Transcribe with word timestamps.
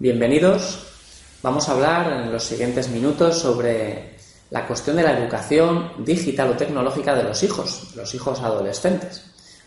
Bienvenidos. 0.00 0.86
Vamos 1.42 1.68
a 1.68 1.72
hablar 1.72 2.12
en 2.12 2.30
los 2.30 2.44
siguientes 2.44 2.88
minutos 2.90 3.40
sobre 3.40 4.16
la 4.50 4.64
cuestión 4.68 4.94
de 4.94 5.02
la 5.02 5.18
educación 5.18 5.90
digital 6.04 6.50
o 6.50 6.56
tecnológica 6.56 7.16
de 7.16 7.24
los 7.24 7.42
hijos, 7.42 7.94
los 7.96 8.14
hijos 8.14 8.40
adolescentes. 8.40 9.24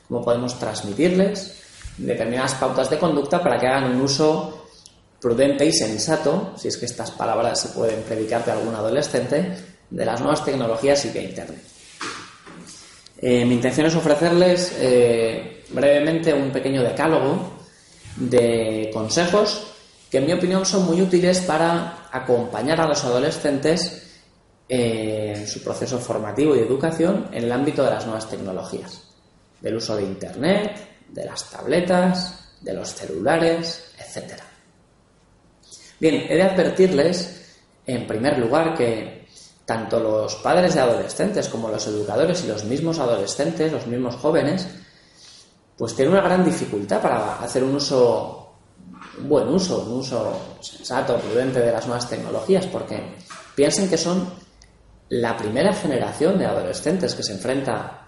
Cómo 0.08 0.24
podemos 0.24 0.58
transmitirles 0.58 1.62
determinadas 1.98 2.54
pautas 2.56 2.90
de 2.90 2.98
conducta 2.98 3.44
para 3.44 3.60
que 3.60 3.68
hagan 3.68 3.92
un 3.96 4.02
uso 4.02 4.61
prudente 5.22 5.66
y 5.66 5.72
sensato, 5.72 6.54
si 6.58 6.68
es 6.68 6.78
que 6.78 6.86
estas 6.86 7.12
palabras 7.12 7.62
se 7.62 7.70
pueden 7.70 8.02
predicar 8.02 8.44
de 8.44 8.52
algún 8.52 8.74
adolescente, 8.74 9.56
de 9.90 10.06
las 10.06 10.20
nuevas 10.20 10.44
tecnologías 10.44 11.06
y 11.06 11.10
de 11.10 11.24
Internet. 11.24 11.62
Eh, 13.20 13.46
mi 13.46 13.54
intención 13.54 13.86
es 13.86 13.96
ofrecerles 13.96 14.76
eh, 14.80 15.64
brevemente 15.70 16.34
un 16.34 16.50
pequeño 16.50 16.82
decálogo 16.82 17.60
de 18.16 18.90
consejos 18.92 19.68
que 20.10 20.18
en 20.18 20.26
mi 20.26 20.34
opinión 20.34 20.66
son 20.66 20.86
muy 20.86 21.00
útiles 21.02 21.42
para 21.42 22.08
acompañar 22.12 22.82
a 22.82 22.88
los 22.88 23.04
adolescentes 23.04 24.08
en 24.68 25.48
su 25.48 25.62
proceso 25.62 26.00
formativo 26.00 26.56
y 26.56 26.60
educación 26.60 27.28
en 27.32 27.44
el 27.44 27.52
ámbito 27.52 27.84
de 27.84 27.92
las 27.92 28.06
nuevas 28.06 28.30
tecnologías, 28.30 29.04
del 29.60 29.76
uso 29.76 29.96
de 29.96 30.04
Internet, 30.04 31.06
de 31.10 31.26
las 31.26 31.50
tabletas, 31.50 32.56
de 32.62 32.74
los 32.74 32.94
celulares, 32.94 33.92
etc. 34.00 34.51
Bien, 36.02 36.26
he 36.28 36.36
de 36.36 36.42
advertirles, 36.42 37.60
en 37.86 38.08
primer 38.08 38.40
lugar, 38.40 38.74
que 38.76 39.28
tanto 39.66 40.00
los 40.00 40.34
padres 40.38 40.74
de 40.74 40.80
adolescentes 40.80 41.48
como 41.48 41.70
los 41.70 41.86
educadores 41.86 42.44
y 42.44 42.48
los 42.48 42.64
mismos 42.64 42.98
adolescentes, 42.98 43.72
los 43.72 43.86
mismos 43.86 44.16
jóvenes, 44.16 44.68
pues 45.78 45.96
tienen 45.96 46.16
una 46.16 46.24
gran 46.24 46.44
dificultad 46.44 47.04
para 47.04 47.36
hacer 47.36 47.64
un 47.64 47.76
uso 47.76 48.40
un 49.20 49.30
buen 49.30 49.48
uso, 49.50 49.84
un 49.84 50.00
uso 50.00 50.58
sensato, 50.60 51.20
prudente 51.20 51.60
de 51.60 51.72
las 51.72 51.86
nuevas 51.86 52.10
tecnologías, 52.10 52.66
porque 52.66 53.18
piensen 53.54 53.88
que 53.88 53.98
son 53.98 54.28
la 55.10 55.38
primera 55.38 55.72
generación 55.72 56.40
de 56.40 56.48
adolescentes 56.48 57.14
que 57.14 57.22
se 57.22 57.34
enfrenta, 57.34 58.08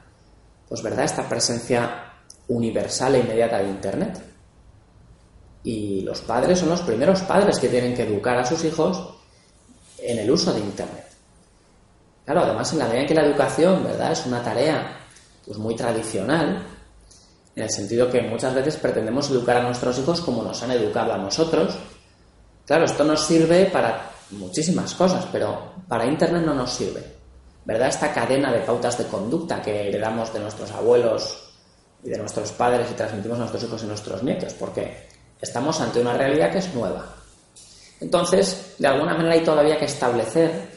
pues 0.67 0.81
verdad, 0.81 1.05
esta 1.05 1.29
presencia 1.29 2.11
universal 2.47 3.13
e 3.13 3.19
inmediata 3.19 3.59
de 3.59 3.69
Internet. 3.69 4.32
Y 5.63 6.01
los 6.01 6.21
padres 6.21 6.59
son 6.59 6.69
los 6.69 6.81
primeros 6.81 7.21
padres 7.21 7.57
que 7.59 7.69
tienen 7.69 7.95
que 7.95 8.03
educar 8.03 8.37
a 8.37 8.45
sus 8.45 8.63
hijos 8.65 9.15
en 9.97 10.19
el 10.19 10.29
uso 10.29 10.53
de 10.53 10.59
Internet. 10.59 11.07
Claro, 12.25 12.41
además 12.41 12.71
en 12.73 12.79
la 12.79 12.85
medida 12.85 13.01
en 13.01 13.07
que 13.07 13.13
la 13.15 13.25
educación, 13.25 13.83
¿verdad?, 13.83 14.11
es 14.11 14.25
una 14.25 14.43
tarea 14.43 14.99
pues 15.45 15.57
muy 15.57 15.75
tradicional, 15.75 16.65
en 17.55 17.63
el 17.63 17.69
sentido 17.69 18.09
que 18.09 18.21
muchas 18.21 18.53
veces 18.53 18.77
pretendemos 18.77 19.29
educar 19.29 19.57
a 19.57 19.63
nuestros 19.63 19.97
hijos 19.99 20.21
como 20.21 20.41
nos 20.41 20.61
han 20.63 20.71
educado 20.71 21.13
a 21.13 21.17
nosotros. 21.17 21.77
Claro, 22.65 22.85
esto 22.85 23.03
nos 23.03 23.25
sirve 23.25 23.65
para 23.65 24.09
muchísimas 24.31 24.93
cosas, 24.95 25.27
pero 25.31 25.73
para 25.87 26.05
Internet 26.05 26.43
no 26.43 26.53
nos 26.53 26.71
sirve. 26.71 27.03
¿Verdad? 27.65 27.89
Esta 27.89 28.13
cadena 28.13 28.51
de 28.51 28.59
pautas 28.59 28.97
de 28.97 29.05
conducta 29.05 29.61
que 29.61 29.87
heredamos 29.87 30.33
de 30.33 30.39
nuestros 30.39 30.71
abuelos 30.71 31.53
y 32.03 32.09
de 32.09 32.17
nuestros 32.17 32.51
padres 32.51 32.87
y 32.91 32.93
transmitimos 32.93 33.37
a 33.37 33.41
nuestros 33.41 33.63
hijos 33.63 33.83
y 33.83 33.85
nuestros 33.85 34.23
nietos, 34.23 34.53
porque 34.53 35.07
estamos 35.43 35.81
ante 35.81 35.99
una 35.99 36.13
realidad 36.13 36.51
que 36.51 36.59
es 36.59 36.73
nueva. 36.73 37.05
Entonces, 37.99 38.75
de 38.79 38.87
alguna 38.87 39.13
manera 39.13 39.33
hay 39.33 39.43
todavía 39.43 39.77
que 39.77 39.85
establecer 39.85 40.69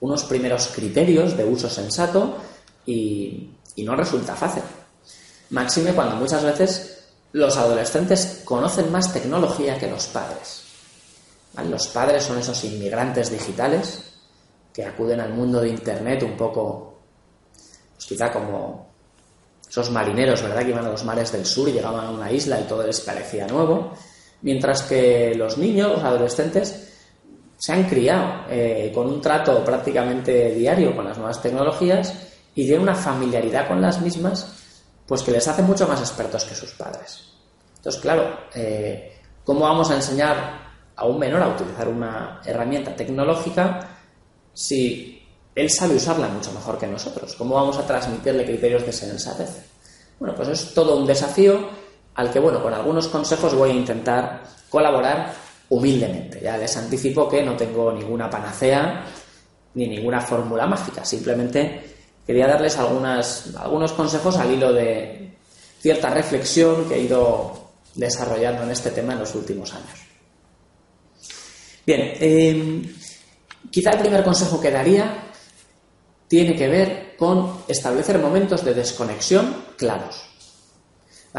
unos 0.00 0.24
primeros 0.24 0.68
criterios 0.68 1.36
de 1.36 1.44
uso 1.44 1.68
sensato 1.68 2.38
y, 2.86 3.50
y 3.76 3.82
no 3.84 3.94
resulta 3.94 4.34
fácil. 4.34 4.62
Máxime 5.50 5.92
cuando 5.92 6.16
muchas 6.16 6.42
veces 6.42 7.04
los 7.32 7.54
adolescentes 7.58 8.40
conocen 8.46 8.90
más 8.90 9.12
tecnología 9.12 9.78
que 9.78 9.90
los 9.90 10.06
padres. 10.06 10.62
Los 11.68 11.88
padres 11.88 12.24
son 12.24 12.38
esos 12.38 12.64
inmigrantes 12.64 13.30
digitales 13.30 14.14
que 14.72 14.86
acuden 14.86 15.20
al 15.20 15.34
mundo 15.34 15.60
de 15.60 15.68
Internet 15.68 16.22
un 16.22 16.36
poco, 16.36 16.98
pues 17.94 18.06
quizá 18.06 18.32
como 18.32 18.88
esos 19.68 19.90
marineros, 19.90 20.42
¿verdad?, 20.42 20.62
que 20.62 20.70
iban 20.70 20.86
a 20.86 20.90
los 20.90 21.04
mares 21.04 21.30
del 21.30 21.44
sur 21.44 21.68
y 21.68 21.72
llegaban 21.72 22.06
a 22.06 22.10
una 22.10 22.32
isla 22.32 22.58
y 22.60 22.64
todo 22.64 22.86
les 22.86 23.00
parecía 23.00 23.46
nuevo, 23.46 23.92
mientras 24.44 24.82
que 24.82 25.34
los 25.34 25.56
niños, 25.56 25.90
los 25.92 26.04
adolescentes, 26.04 26.92
se 27.56 27.72
han 27.72 27.84
criado 27.84 28.44
eh, 28.50 28.92
con 28.94 29.06
un 29.06 29.20
trato 29.20 29.64
prácticamente 29.64 30.54
diario 30.54 30.94
con 30.94 31.06
las 31.06 31.16
nuevas 31.16 31.40
tecnologías 31.40 32.14
y 32.54 32.66
tienen 32.66 32.82
una 32.82 32.94
familiaridad 32.94 33.66
con 33.66 33.80
las 33.80 34.00
mismas 34.02 34.60
pues 35.06 35.22
que 35.22 35.30
les 35.30 35.48
hace 35.48 35.62
mucho 35.62 35.88
más 35.88 36.00
expertos 36.00 36.44
que 36.44 36.54
sus 36.54 36.72
padres. 36.72 37.24
Entonces, 37.76 38.00
claro, 38.00 38.38
eh, 38.54 39.18
¿cómo 39.44 39.60
vamos 39.60 39.90
a 39.90 39.96
enseñar 39.96 40.60
a 40.94 41.06
un 41.06 41.18
menor 41.18 41.42
a 41.42 41.48
utilizar 41.48 41.88
una 41.88 42.40
herramienta 42.44 42.94
tecnológica 42.94 43.98
si 44.52 45.26
él 45.54 45.70
sabe 45.70 45.96
usarla 45.96 46.28
mucho 46.28 46.52
mejor 46.52 46.78
que 46.78 46.86
nosotros? 46.86 47.34
¿Cómo 47.34 47.54
vamos 47.54 47.78
a 47.78 47.86
transmitirle 47.86 48.44
criterios 48.44 48.84
de 48.84 48.92
sensatez? 48.92 49.70
Bueno, 50.18 50.34
pues 50.34 50.48
es 50.48 50.74
todo 50.74 50.96
un 50.96 51.06
desafío 51.06 51.83
al 52.14 52.30
que, 52.30 52.38
bueno, 52.38 52.62
con 52.62 52.72
algunos 52.72 53.08
consejos 53.08 53.54
voy 53.54 53.70
a 53.70 53.74
intentar 53.74 54.42
colaborar 54.68 55.34
humildemente. 55.68 56.40
Ya 56.40 56.56
les 56.56 56.76
anticipo 56.76 57.28
que 57.28 57.42
no 57.42 57.56
tengo 57.56 57.92
ninguna 57.92 58.30
panacea 58.30 59.04
ni 59.74 59.88
ninguna 59.88 60.20
fórmula 60.20 60.66
mágica, 60.66 61.04
simplemente 61.04 61.94
quería 62.24 62.46
darles 62.46 62.78
algunos 62.78 63.92
consejos 63.92 64.36
al 64.36 64.52
hilo 64.52 64.72
de 64.72 65.36
cierta 65.80 66.10
reflexión 66.10 66.88
que 66.88 66.94
he 66.94 67.00
ido 67.00 67.72
desarrollando 67.94 68.62
en 68.62 68.70
este 68.70 68.90
tema 68.90 69.12
en 69.12 69.18
los 69.18 69.34
últimos 69.34 69.74
años. 69.74 70.00
Bien, 71.84 72.14
em, 72.18 72.94
quizá 73.70 73.90
el 73.90 73.98
primer 73.98 74.24
consejo 74.24 74.60
que 74.60 74.70
daría 74.70 75.32
tiene 76.26 76.56
que 76.56 76.68
ver 76.68 77.16
con 77.16 77.64
establecer 77.68 78.18
momentos 78.18 78.64
de 78.64 78.74
desconexión 78.74 79.64
claros. 79.76 80.33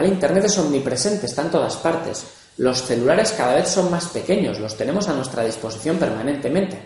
Internet 0.04 0.46
es 0.46 0.58
omnipresente, 0.58 1.26
está 1.26 1.44
en 1.44 1.52
todas 1.52 1.78
partes. 1.78 2.26
Los 2.58 2.84
celulares 2.84 3.34
cada 3.38 3.56
vez 3.56 3.70
son 3.70 3.90
más 3.90 4.08
pequeños, 4.08 4.60
los 4.60 4.76
tenemos 4.76 5.08
a 5.08 5.14
nuestra 5.14 5.44
disposición 5.44 5.98
permanentemente. 5.98 6.80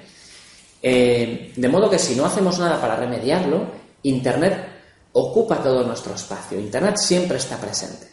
Eh, 0.82 1.54
de 1.56 1.68
modo 1.68 1.90
que 1.90 2.00
si 2.00 2.16
no 2.16 2.26
hacemos 2.26 2.60
nada 2.60 2.80
para 2.80 2.96
remediarlo, 2.96 3.72
Internet 4.04 4.68
ocupa 5.14 5.62
todo 5.62 5.84
nuestro 5.84 6.14
espacio. 6.14 6.60
Internet 6.60 6.98
siempre 6.98 7.38
está 7.38 7.58
presente. 7.58 8.08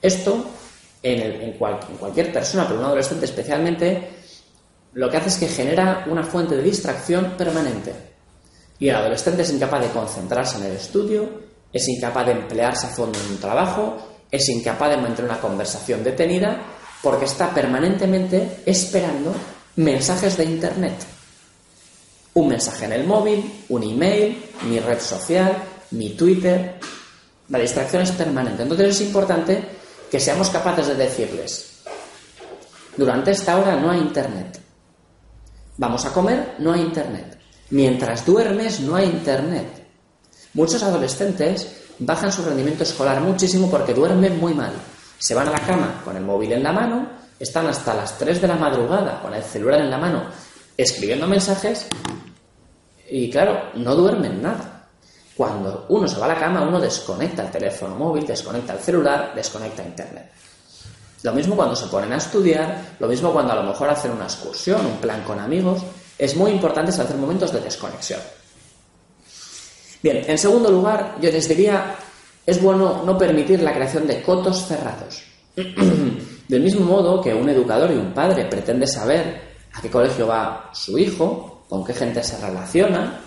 Esto, 0.00 0.44
en, 1.02 1.52
cualquier 1.54 2.32
persona, 2.32 2.66
pero 2.66 2.78
un 2.78 2.86
adolescente 2.86 3.24
especialmente, 3.24 4.10
lo 4.92 5.10
que 5.10 5.16
hace 5.16 5.28
es 5.28 5.36
que 5.36 5.48
genera 5.48 6.04
una 6.08 6.22
fuente 6.22 6.56
de 6.56 6.62
distracción 6.62 7.32
permanente. 7.36 7.92
Y 8.78 8.88
el 8.88 8.96
adolescente 8.96 9.42
es 9.42 9.50
incapaz 9.52 9.82
de 9.82 9.88
concentrarse 9.88 10.58
en 10.58 10.64
el 10.64 10.76
estudio, 10.76 11.28
es 11.74 11.88
incapaz 11.88 12.24
de 12.24 12.32
emplearse 12.32 12.86
a 12.86 12.90
fondo 12.90 13.18
en 13.18 13.32
un 13.32 13.38
trabajo, 13.38 13.98
es 14.30 14.48
incapaz 14.48 14.90
de 14.90 14.96
mantener 14.96 15.30
una 15.30 15.40
conversación 15.40 16.02
detenida, 16.02 16.62
porque 17.02 17.26
está 17.26 17.52
permanentemente 17.52 18.62
esperando 18.64 19.34
mensajes 19.76 20.38
de 20.38 20.44
Internet 20.44 20.94
un 22.34 22.48
mensaje 22.48 22.84
en 22.84 22.92
el 22.92 23.06
móvil, 23.06 23.64
un 23.68 23.82
email, 23.82 24.44
mi 24.68 24.78
red 24.80 25.00
social, 25.00 25.56
mi 25.92 26.10
Twitter. 26.10 26.78
La 27.48 27.58
distracción 27.58 28.02
es 28.02 28.12
permanente. 28.12 28.62
Entonces 28.62 28.88
es 28.88 29.00
importante 29.02 29.64
que 30.10 30.20
seamos 30.20 30.50
capaces 30.50 30.88
de 30.88 30.94
decirles, 30.94 31.82
durante 32.96 33.30
esta 33.30 33.56
hora 33.56 33.76
no 33.76 33.90
hay 33.90 34.00
internet. 34.00 34.60
Vamos 35.76 36.04
a 36.04 36.12
comer, 36.12 36.56
no 36.58 36.72
hay 36.72 36.80
internet. 36.80 37.38
Mientras 37.70 38.24
duermes, 38.24 38.80
no 38.80 38.94
hay 38.94 39.06
internet. 39.06 39.83
Muchos 40.54 40.82
adolescentes 40.82 41.82
bajan 41.98 42.32
su 42.32 42.42
rendimiento 42.42 42.84
escolar 42.84 43.20
muchísimo 43.20 43.70
porque 43.70 43.92
duermen 43.92 44.38
muy 44.38 44.54
mal. 44.54 44.72
Se 45.18 45.34
van 45.34 45.48
a 45.48 45.52
la 45.52 45.60
cama 45.60 46.00
con 46.04 46.16
el 46.16 46.22
móvil 46.22 46.52
en 46.52 46.62
la 46.62 46.72
mano, 46.72 47.08
están 47.38 47.66
hasta 47.66 47.94
las 47.94 48.16
3 48.18 48.40
de 48.40 48.48
la 48.48 48.56
madrugada 48.56 49.20
con 49.20 49.34
el 49.34 49.42
celular 49.42 49.80
en 49.80 49.90
la 49.90 49.98
mano 49.98 50.24
escribiendo 50.76 51.26
mensajes 51.26 51.86
y 53.08 53.30
claro, 53.30 53.70
no 53.74 53.94
duermen 53.94 54.42
nada. 54.42 54.88
Cuando 55.36 55.86
uno 55.88 56.06
se 56.06 56.18
va 56.18 56.26
a 56.26 56.28
la 56.28 56.38
cama, 56.38 56.62
uno 56.62 56.80
desconecta 56.80 57.42
el 57.42 57.50
teléfono 57.50 57.96
móvil, 57.96 58.26
desconecta 58.26 58.74
el 58.74 58.78
celular, 58.78 59.32
desconecta 59.34 59.82
internet. 59.82 60.30
Lo 61.22 61.32
mismo 61.32 61.56
cuando 61.56 61.74
se 61.74 61.86
ponen 61.86 62.12
a 62.12 62.18
estudiar, 62.18 62.96
lo 63.00 63.08
mismo 63.08 63.32
cuando 63.32 63.52
a 63.52 63.56
lo 63.56 63.64
mejor 63.64 63.88
hacen 63.88 64.12
una 64.12 64.24
excursión, 64.24 64.86
un 64.86 64.98
plan 64.98 65.22
con 65.24 65.40
amigos. 65.40 65.82
Es 66.16 66.36
muy 66.36 66.52
importante 66.52 66.92
hacer 66.92 67.16
momentos 67.16 67.52
de 67.52 67.60
desconexión. 67.60 68.20
Bien, 70.04 70.22
en 70.26 70.36
segundo 70.36 70.70
lugar, 70.70 71.16
yo 71.18 71.32
les 71.32 71.48
diría, 71.48 71.96
es 72.44 72.60
bueno 72.60 73.04
no 73.06 73.16
permitir 73.16 73.62
la 73.62 73.72
creación 73.72 74.06
de 74.06 74.20
cotos 74.20 74.66
cerrados. 74.66 75.22
Del 75.56 76.62
mismo 76.62 76.84
modo 76.84 77.22
que 77.22 77.32
un 77.32 77.48
educador 77.48 77.90
y 77.90 77.94
un 77.94 78.12
padre 78.12 78.44
pretende 78.44 78.86
saber 78.86 79.40
a 79.72 79.80
qué 79.80 79.88
colegio 79.88 80.26
va 80.26 80.68
su 80.74 80.98
hijo, 80.98 81.64
con 81.70 81.82
qué 81.86 81.94
gente 81.94 82.22
se 82.22 82.36
relaciona, 82.36 83.18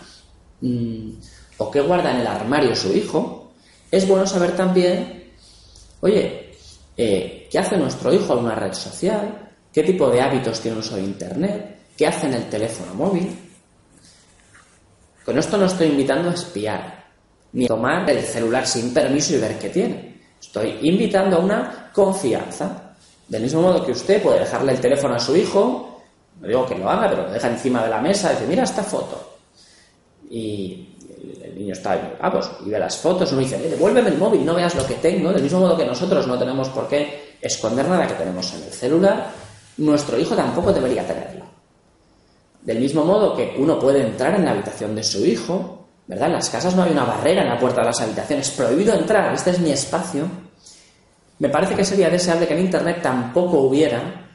mm, 0.61 1.09
o 1.57 1.71
qué 1.71 1.81
guarda 1.81 2.11
en 2.11 2.17
el 2.17 2.27
armario 2.27 2.75
su 2.75 2.95
hijo, 2.95 3.53
es 3.89 4.07
bueno 4.07 4.27
saber 4.27 4.55
también, 4.55 5.31
oye, 6.01 6.51
eh, 6.95 7.47
qué 7.49 7.57
hace 7.57 7.75
nuestro 7.75 8.13
hijo 8.13 8.33
en 8.33 8.45
una 8.45 8.53
red 8.53 8.73
social, 8.73 9.49
qué 9.73 9.81
tipo 9.81 10.11
de 10.11 10.21
hábitos 10.21 10.59
tiene 10.59 10.77
uso 10.77 10.95
de 10.95 11.01
Internet, 11.01 11.79
qué 11.97 12.05
hace 12.05 12.27
en 12.27 12.35
el 12.35 12.47
teléfono 12.49 12.93
móvil. 12.93 13.46
Con 15.27 15.37
esto 15.37 15.57
no 15.57 15.65
estoy 15.65 15.87
invitando 15.87 16.29
a 16.29 16.33
espiar, 16.33 17.03
ni 17.51 17.65
a 17.65 17.67
tomar 17.67 18.09
el 18.09 18.23
celular 18.23 18.65
sin 18.65 18.93
permiso 18.93 19.35
y 19.35 19.39
ver 19.39 19.59
qué 19.59 19.67
tiene. 19.67 20.21
Estoy 20.39 20.79
invitando 20.83 21.35
a 21.35 21.39
una 21.39 21.91
confianza. 21.91 22.95
Del 23.27 23.41
mismo 23.41 23.61
modo 23.61 23.85
que 23.85 23.91
usted 23.91 24.23
puede 24.23 24.39
dejarle 24.39 24.71
el 24.71 24.79
teléfono 24.79 25.15
a 25.15 25.19
su 25.19 25.35
hijo, 25.35 26.01
no 26.39 26.47
digo 26.47 26.65
que 26.65 26.77
lo 26.77 26.89
haga, 26.89 27.09
pero 27.09 27.23
lo 27.23 27.33
deja 27.33 27.49
encima 27.49 27.83
de 27.83 27.89
la 27.89 27.99
mesa 27.99 28.31
y 28.31 28.35
dice, 28.35 28.47
mira 28.47 28.63
esta 28.63 28.83
foto. 28.83 29.39
Y 30.29 30.95
el 31.43 31.55
niño 31.57 31.73
está 31.73 31.91
ahí, 31.91 32.13
vamos, 32.21 32.49
y 32.65 32.69
ve 32.69 32.79
las 32.79 32.95
fotos, 32.95 33.29
uno 33.33 33.41
dice, 33.41 33.57
devuélveme 33.57 34.07
el 34.07 34.17
móvil, 34.17 34.45
no 34.45 34.55
veas 34.55 34.75
lo 34.75 34.87
que 34.87 34.93
tengo. 34.93 35.33
Del 35.33 35.43
mismo 35.43 35.59
modo 35.59 35.75
que 35.75 35.85
nosotros 35.85 36.25
no 36.25 36.39
tenemos 36.39 36.69
por 36.69 36.87
qué 36.87 37.35
esconder 37.41 37.85
nada 37.85 38.07
que 38.07 38.13
tenemos 38.13 38.53
en 38.53 38.63
el 38.63 38.71
celular, 38.71 39.27
nuestro 39.75 40.17
hijo 40.17 40.37
tampoco 40.37 40.71
debería 40.71 41.05
tenerlo. 41.05 41.56
Del 42.67 42.79
mismo 42.79 43.05
modo 43.05 43.33
que 43.33 43.55
uno 43.57 43.79
puede 43.79 44.05
entrar 44.05 44.35
en 44.35 44.43
la 44.43 44.51
habitación 44.51 44.93
de 44.93 45.01
su 45.01 45.25
hijo, 45.25 45.87
¿verdad? 46.05 46.27
En 46.27 46.33
las 46.33 46.49
casas 46.49 46.75
no 46.75 46.83
hay 46.83 46.91
una 46.91 47.05
barrera 47.05 47.43
en 47.43 47.47
la 47.47 47.57
puerta 47.57 47.79
de 47.79 47.87
las 47.87 48.01
habitaciones, 48.01 48.49
prohibido 48.49 48.93
entrar, 48.93 49.33
este 49.33 49.51
es 49.51 49.59
mi 49.59 49.71
espacio. 49.71 50.27
Me 51.39 51.47
parece 51.47 51.75
que 51.75 51.85
sería 51.85 52.09
deseable 52.09 52.45
que 52.45 52.55
en 52.55 52.65
Internet 52.65 52.99
tampoco 53.01 53.59
hubiera, 53.59 54.27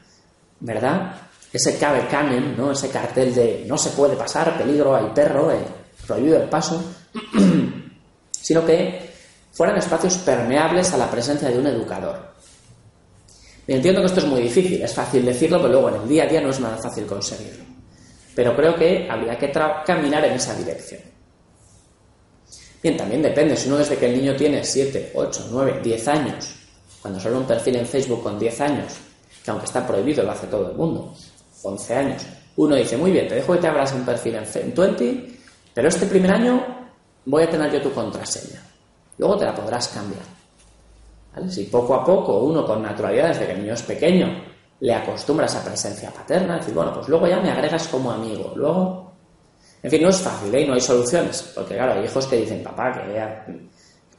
¿verdad? 0.61 1.13
Ese 1.53 1.77
cabe 1.77 2.07
camen, 2.07 2.57
¿no? 2.57 2.71
Ese 2.71 2.89
cartel 2.89 3.35
de 3.35 3.65
no 3.67 3.77
se 3.77 3.91
puede 3.91 4.15
pasar, 4.15 4.57
peligro, 4.57 4.95
hay 4.95 5.11
perro, 5.13 5.51
eh, 5.51 5.63
prohibido 6.07 6.41
el 6.41 6.49
paso, 6.49 6.83
sino 8.31 8.65
que 8.65 9.13
fueran 9.51 9.77
espacios 9.77 10.17
permeables 10.17 10.91
a 10.91 10.97
la 10.97 11.11
presencia 11.11 11.49
de 11.49 11.59
un 11.59 11.67
educador. 11.67 12.33
entiendo 13.67 14.01
que 14.01 14.07
esto 14.07 14.21
es 14.21 14.25
muy 14.25 14.41
difícil, 14.41 14.81
es 14.81 14.91
fácil 14.91 15.23
decirlo, 15.23 15.57
pero 15.57 15.71
luego 15.71 15.89
en 15.89 16.01
el 16.01 16.09
día 16.09 16.23
a 16.23 16.27
día 16.27 16.41
no 16.41 16.49
es 16.49 16.59
nada 16.59 16.77
fácil 16.77 17.05
conseguirlo. 17.05 17.72
Pero 18.35 18.55
creo 18.55 18.75
que 18.75 19.07
habría 19.09 19.37
que 19.37 19.51
caminar 19.85 20.25
en 20.25 20.33
esa 20.33 20.55
dirección. 20.55 21.01
Bien, 22.81 22.97
también 22.97 23.21
depende, 23.21 23.55
si 23.55 23.69
uno 23.69 23.77
desde 23.77 23.97
que 23.97 24.07
el 24.07 24.17
niño 24.17 24.35
tiene 24.35 24.63
7, 24.63 25.11
8, 25.15 25.47
9, 25.51 25.79
10 25.81 26.07
años, 26.09 26.55
cuando 27.01 27.19
sale 27.19 27.37
un 27.37 27.45
perfil 27.45 27.77
en 27.77 27.85
Facebook 27.85 28.21
con 28.23 28.37
10 28.37 28.61
años, 28.61 28.93
que 29.43 29.51
aunque 29.51 29.65
está 29.65 29.85
prohibido 29.87 30.23
lo 30.23 30.31
hace 30.31 30.47
todo 30.47 30.69
el 30.71 30.75
mundo, 30.75 31.13
11 31.61 31.95
años, 31.95 32.25
uno 32.57 32.75
dice, 32.75 32.97
muy 32.97 33.11
bien, 33.11 33.27
te 33.27 33.35
dejo 33.35 33.53
que 33.53 33.59
te 33.59 33.67
abras 33.67 33.93
un 33.93 34.05
perfil 34.05 34.35
en 34.35 34.73
20, 34.75 35.39
pero 35.73 35.87
este 35.87 36.05
primer 36.07 36.31
año 36.31 36.61
voy 37.25 37.43
a 37.43 37.49
tener 37.49 37.71
yo 37.71 37.81
tu 37.81 37.91
contraseña. 37.93 38.61
Luego 39.17 39.37
te 39.37 39.45
la 39.45 39.55
podrás 39.55 39.87
cambiar. 39.87 40.23
Si 41.49 41.63
poco 41.63 41.95
a 41.95 42.05
poco 42.05 42.39
uno 42.39 42.65
con 42.65 42.83
naturalidad 42.83 43.29
desde 43.29 43.47
que 43.47 43.51
el 43.53 43.61
niño 43.61 43.73
es 43.73 43.81
pequeño 43.81 44.52
le 44.83 44.93
acostumbra 44.93 45.47
a 45.47 45.63
presencia 45.63 46.11
paterna, 46.11 46.57
decir, 46.57 46.73
bueno, 46.73 46.93
pues 46.93 47.07
luego 47.07 47.25
ya 47.25 47.39
me 47.39 47.49
agregas 47.49 47.87
como 47.87 48.11
amigo, 48.11 48.51
luego... 48.53 49.13
En 49.81 49.89
fin, 49.89 50.01
no 50.01 50.09
es 50.09 50.17
fácil, 50.17 50.53
¿eh? 50.53 50.67
no 50.67 50.73
hay 50.73 50.81
soluciones, 50.81 51.51
porque 51.55 51.75
claro, 51.75 51.93
hay 51.93 52.03
hijos 52.03 52.27
que 52.27 52.35
dicen, 52.35 52.61
papá, 52.61 52.91
que 52.91 53.13
ya 53.13 53.45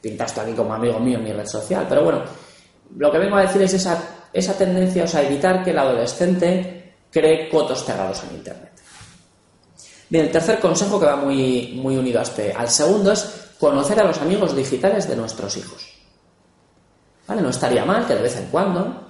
pintas 0.01 0.33
tú 0.33 0.41
aquí 0.41 0.53
como 0.53 0.73
amigo 0.73 0.99
mío 0.99 1.19
en 1.19 1.23
mi 1.23 1.33
red 1.33 1.45
social, 1.45 1.85
pero 1.87 2.03
bueno, 2.03 2.23
lo 2.97 3.11
que 3.11 3.17
vengo 3.19 3.35
a 3.35 3.41
decir 3.41 3.61
es 3.61 3.75
esa, 3.75 4.01
esa 4.33 4.57
tendencia, 4.57 5.03
o 5.03 5.07
sea, 5.07 5.21
evitar 5.21 5.63
que 5.63 5.69
el 5.69 5.77
adolescente 5.77 6.95
cree 7.11 7.47
cotos 7.47 7.85
cerrados 7.85 8.23
en 8.23 8.37
Internet. 8.37 8.71
Bien, 10.09 10.25
el 10.25 10.31
tercer 10.31 10.59
consejo 10.59 10.99
que 10.99 11.05
va 11.05 11.15
muy, 11.15 11.79
muy 11.79 11.95
unido 11.95 12.19
a 12.19 12.23
este, 12.23 12.51
al 12.51 12.69
segundo 12.69 13.11
es 13.11 13.51
conocer 13.59 13.99
a 13.99 14.03
los 14.05 14.17
amigos 14.19 14.55
digitales 14.55 15.07
de 15.07 15.15
nuestros 15.15 15.57
hijos. 15.57 15.93
¿Vale? 17.27 17.43
No 17.43 17.49
estaría 17.49 17.85
mal 17.85 18.07
que 18.07 18.15
de 18.15 18.21
vez 18.23 18.35
en 18.37 18.47
cuando, 18.47 19.04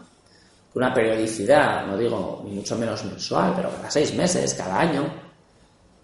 una 0.75 0.93
periodicidad, 0.93 1.85
no 1.87 1.97
digo 1.97 2.43
ni 2.45 2.51
mucho 2.55 2.77
menos 2.77 3.03
mensual, 3.05 3.53
pero 3.55 3.69
cada 3.71 3.89
seis 3.89 4.13
meses, 4.13 4.53
cada 4.53 4.79
año, 4.79 5.05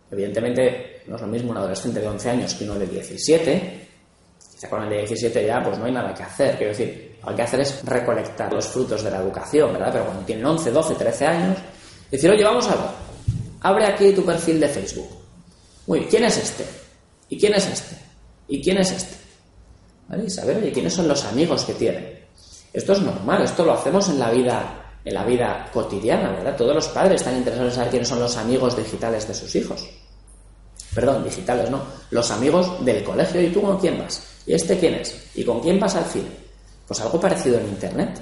evidentemente 0.09 1.03
no 1.07 1.15
es 1.15 1.21
lo 1.21 1.27
mismo 1.27 1.51
un 1.51 1.57
adolescente 1.57 1.99
de 1.99 2.07
11 2.07 2.29
años 2.29 2.53
que 2.53 2.63
uno 2.63 2.75
de 2.75 2.87
17, 2.87 3.87
quizá 4.53 4.69
con 4.69 4.83
el 4.83 4.89
de 4.89 4.97
17 4.99 5.45
ya 5.45 5.61
pues 5.61 5.77
no 5.77 5.85
hay 5.85 5.91
nada 5.91 6.13
que 6.13 6.23
hacer, 6.23 6.57
quiero 6.57 6.71
decir, 6.71 7.17
lo 7.19 7.25
que 7.25 7.29
hay 7.29 7.35
que 7.35 7.41
hacer 7.43 7.59
es 7.59 7.85
recolectar 7.85 8.51
los 8.51 8.65
frutos 8.67 9.03
de 9.03 9.11
la 9.11 9.17
educación, 9.17 9.73
¿verdad? 9.73 9.89
Pero 9.91 10.05
cuando 10.05 10.23
tienen 10.23 10.45
11, 10.45 10.71
12, 10.71 10.95
13 10.95 11.25
años, 11.27 11.57
decir, 12.09 12.29
oye, 12.31 12.43
vamos 12.43 12.67
a 12.67 12.75
ver, 12.75 13.01
Abre 13.61 13.85
aquí 13.85 14.11
tu 14.11 14.25
perfil 14.25 14.59
de 14.59 14.67
Facebook. 14.67 15.07
Muy 15.85 15.99
bien, 15.99 16.09
¿quién 16.09 16.23
es 16.23 16.37
este? 16.37 16.65
¿Y 17.29 17.39
quién 17.39 17.53
es 17.53 17.67
este? 17.67 17.95
¿Y 18.47 18.61
quién 18.61 18.77
es 18.77 18.91
este? 18.91 19.15
Y 20.25 20.29
saber, 20.29 20.57
oye, 20.57 20.71
quiénes 20.71 20.93
son 20.93 21.07
los 21.07 21.23
amigos 21.25 21.63
que 21.63 21.73
tienen. 21.73 22.10
Esto 22.73 22.93
es 22.93 23.01
normal, 23.01 23.43
esto 23.43 23.65
lo 23.65 23.73
hacemos 23.73 24.07
en 24.09 24.19
la 24.19 24.31
vida, 24.31 24.99
en 25.03 25.13
la 25.13 25.25
vida 25.25 25.69
cotidiana, 25.73 26.31
¿verdad? 26.31 26.55
Todos 26.55 26.75
los 26.75 26.87
padres 26.87 27.21
están 27.21 27.37
interesados 27.37 27.73
en 27.73 27.75
saber 27.75 27.89
quiénes 27.89 28.07
son 28.07 28.19
los 28.19 28.37
amigos 28.37 28.77
digitales 28.77 29.27
de 29.27 29.33
sus 29.33 29.53
hijos. 29.55 29.87
Perdón, 30.93 31.23
digitales, 31.23 31.69
no. 31.69 31.81
Los 32.09 32.31
amigos 32.31 32.83
del 32.83 33.03
colegio. 33.03 33.41
¿Y 33.41 33.49
tú 33.49 33.61
con 33.61 33.77
quién 33.79 33.97
vas? 33.97 34.21
¿Y 34.45 34.53
este 34.53 34.77
quién 34.77 34.95
es? 34.95 35.29
¿Y 35.35 35.43
con 35.43 35.61
quién 35.61 35.79
vas 35.79 35.95
al 35.95 36.05
cine? 36.05 36.29
Pues 36.87 36.99
algo 36.99 37.19
parecido 37.19 37.59
en 37.59 37.67
Internet. 37.67 38.21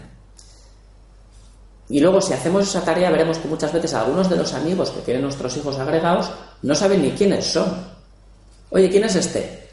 Y 1.89 1.99
luego, 1.99 2.21
si 2.21 2.33
hacemos 2.33 2.63
esa 2.67 2.83
tarea, 2.83 3.09
veremos 3.09 3.39
que 3.39 3.47
muchas 3.47 3.73
veces 3.73 3.93
algunos 3.95 4.29
de 4.29 4.35
los 4.35 4.53
amigos 4.53 4.91
que 4.91 5.01
tienen 5.01 5.23
nuestros 5.23 5.57
hijos 5.57 5.79
agregados 5.79 6.29
no 6.61 6.75
saben 6.75 7.01
ni 7.01 7.11
quiénes 7.11 7.45
son. 7.45 7.65
Oye, 8.69 8.89
¿quién 8.89 9.03
es 9.05 9.15
este? 9.15 9.69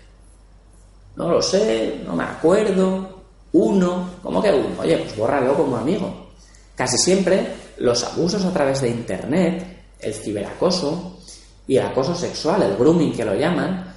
No 1.17 1.29
lo 1.29 1.43
sé, 1.43 2.00
no 2.06 2.17
me 2.17 2.25
acuerdo. 2.25 3.25
Uno, 3.52 4.10
¿cómo 4.22 4.43
que 4.43 4.50
uno? 4.50 4.81
Oye, 4.81 4.98
pues 4.98 5.16
bórralo 5.16 5.54
como 5.54 5.76
amigo. 5.76 6.28
Casi 6.75 6.98
siempre 6.98 7.46
los 7.78 8.04
abusos 8.04 8.44
a 8.44 8.52
través 8.52 8.81
de 8.81 8.88
Internet, 8.88 9.84
el 9.98 10.14
ciberacoso 10.14 11.19
y 11.66 11.76
el 11.76 11.87
acoso 11.87 12.14
sexual, 12.14 12.62
el 12.62 12.76
grooming 12.76 13.12
que 13.12 13.25
lo 13.25 13.34
llaman, 13.34 13.94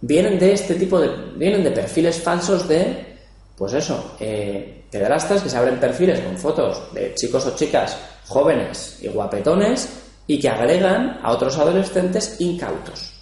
vienen 0.00 0.38
de 0.38 0.52
este 0.52 0.74
tipo 0.74 0.98
de. 1.00 1.10
vienen 1.36 1.62
de 1.62 1.70
perfiles 1.70 2.20
falsos 2.20 2.66
de 2.68 3.12
pues 3.56 3.74
eso, 3.74 4.16
eh, 4.18 4.86
que 4.90 5.48
se 5.48 5.56
abren 5.56 5.78
perfiles 5.78 6.20
con 6.20 6.36
fotos 6.36 6.92
de 6.92 7.14
chicos 7.14 7.46
o 7.46 7.54
chicas 7.54 7.96
jóvenes 8.26 8.98
y 9.00 9.08
guapetones 9.08 9.88
y 10.26 10.38
que 10.38 10.48
agregan 10.48 11.20
a 11.22 11.32
otros 11.32 11.56
adolescentes 11.58 12.36
incautos. 12.40 13.12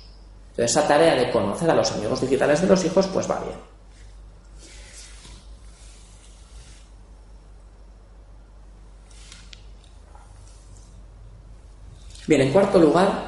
Entonces 0.51 0.71
esa 0.77 0.89
tarea 0.89 1.15
de 1.15 1.31
conocer 1.31 1.71
a 1.71 1.75
los 1.75 1.93
amigos 1.93 2.21
digitales 2.21 2.63
de 2.63 2.69
los 2.69 2.85
hijos 2.85 3.07
pues 3.09 3.31
va 3.31 3.41
bien. 3.41 3.70
Bien, 12.31 12.43
en 12.43 12.53
cuarto 12.53 12.79
lugar, 12.79 13.25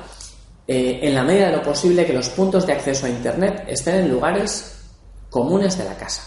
eh, 0.65 1.01
en 1.03 1.13
la 1.13 1.25
medida 1.25 1.47
de 1.47 1.57
lo 1.57 1.63
posible 1.65 2.07
que 2.07 2.13
los 2.13 2.29
puntos 2.29 2.65
de 2.65 2.73
acceso 2.73 3.07
a 3.07 3.09
Internet 3.09 3.65
estén 3.67 3.97
en 3.97 4.09
lugares 4.09 4.77
comunes 5.29 5.77
de 5.77 5.83
la 5.83 5.97
casa. 5.97 6.23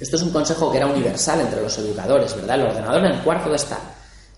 Esto 0.00 0.16
es 0.16 0.22
un 0.22 0.30
consejo 0.30 0.72
que 0.72 0.78
era 0.78 0.86
universal 0.86 1.42
entre 1.42 1.60
los 1.60 1.76
educadores, 1.76 2.34
¿verdad? 2.36 2.58
El 2.58 2.66
ordenador 2.68 3.04
en 3.04 3.12
el 3.12 3.20
cuarto 3.20 3.50
de 3.50 3.56
estar. 3.56 3.80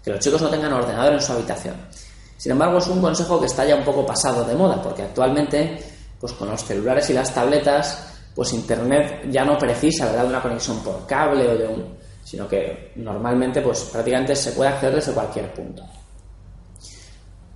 Que 0.03 0.11
los 0.11 0.19
chicos 0.19 0.43
no 0.43 0.49
tengan 0.49 0.73
ordenador 0.73 1.13
en 1.13 1.21
su 1.21 1.35
habitación. 1.35 1.77
Sin 2.37 2.51
embargo, 2.51 2.79
es 2.79 2.89
un 2.89 3.01
consejo 3.01 3.39
que 3.39 3.47
está 3.47 3.65
ya 3.65 3.77
un 3.77 3.85
poco 3.85 4.05
pasado 4.05 4.43
de 4.43 4.57
moda, 4.57 4.83
porque 4.83 5.03
actualmente, 5.03 5.79
pues 6.19 6.33
con 6.33 6.51
los 6.51 6.65
celulares 6.65 7.09
y 7.11 7.13
las 7.13 7.33
tabletas, 7.33 8.09
pues 8.35 8.53
Internet 8.55 9.31
ya 9.31 9.45
no 9.45 9.57
precisa, 9.57 10.07
¿verdad?, 10.07 10.23
de 10.23 10.29
una 10.31 10.43
conexión 10.43 10.81
por 10.81 11.07
cable 11.07 11.47
o 11.47 11.57
de 11.57 11.69
un... 11.69 11.97
sino 12.25 12.49
que 12.49 12.91
normalmente, 12.97 13.61
pues 13.61 13.83
prácticamente 13.83 14.35
se 14.35 14.51
puede 14.51 14.71
acceder 14.71 14.97
desde 14.97 15.13
cualquier 15.13 15.55
punto. 15.55 15.85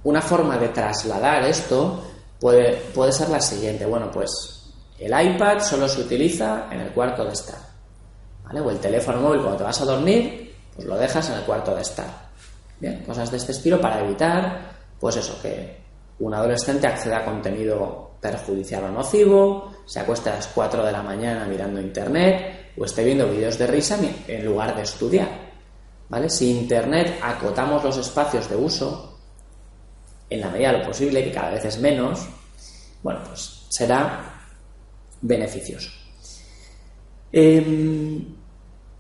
Una 0.05 0.23
forma 0.23 0.57
de 0.57 0.69
trasladar 0.69 1.45
esto 1.45 2.03
puede, 2.39 2.77
puede 2.95 3.13
ser 3.13 3.29
la 3.29 3.41
siguiente. 3.41 3.85
Bueno, 3.85 4.11
pues 4.11 4.73
el 4.99 5.09
iPad 5.09 5.61
solo 5.61 5.89
se 5.89 6.03
utiliza 6.03 6.67
en 6.71 6.81
el 6.81 6.93
cuarto 6.93 7.25
de 7.25 7.33
estar. 7.33 7.71
O 8.53 8.71
el 8.71 8.79
teléfono 8.79 9.21
móvil 9.21 9.41
cuando 9.41 9.59
te 9.59 9.65
vas 9.65 9.81
a 9.81 9.85
dormir, 9.85 10.55
pues 10.75 10.87
lo 10.87 10.97
dejas 10.97 11.29
en 11.31 11.37
el 11.37 11.43
cuarto 11.43 11.75
de 11.75 11.83
estar. 11.83 12.31
Bien, 12.81 13.05
cosas 13.05 13.31
de 13.31 13.37
este 13.37 13.53
estilo 13.53 13.81
para 13.81 14.01
evitar, 14.01 14.73
pues 14.99 15.17
eso, 15.17 15.41
que 15.41 15.79
un 16.19 16.35
adolescente 16.35 16.87
acceda 16.87 17.19
a 17.19 17.25
contenido 17.25 18.11
perjudicial 18.21 18.85
o 18.85 18.89
nocivo, 18.89 19.73
se 19.87 20.01
acueste 20.01 20.31
a 20.31 20.35
las 20.35 20.49
4 20.49 20.85
de 20.85 20.93
la 20.93 21.03
mañana 21.03 21.47
mirando 21.47 21.81
internet 21.81 22.73
o 22.77 22.85
esté 22.85 23.05
viendo 23.05 23.29
vídeos 23.29 23.57
de 23.57 23.67
risa 23.67 23.99
en 24.27 24.45
lugar 24.45 24.75
de 24.75 24.83
estudiar. 24.83 25.29
¿Vale? 26.09 26.29
Si 26.29 26.51
internet 26.51 27.19
acotamos 27.23 27.85
los 27.85 27.97
espacios 27.99 28.51
de 28.51 28.57
uso, 28.57 29.10
en 30.31 30.41
la 30.41 30.49
medida 30.49 30.73
de 30.73 30.79
lo 30.79 30.87
posible, 30.87 31.25
que 31.25 31.33
cada 31.33 31.51
vez 31.51 31.65
es 31.65 31.79
menos, 31.79 32.27
bueno, 33.03 33.21
pues 33.27 33.67
será 33.69 34.41
beneficioso. 35.21 35.91
Em, 37.33 38.25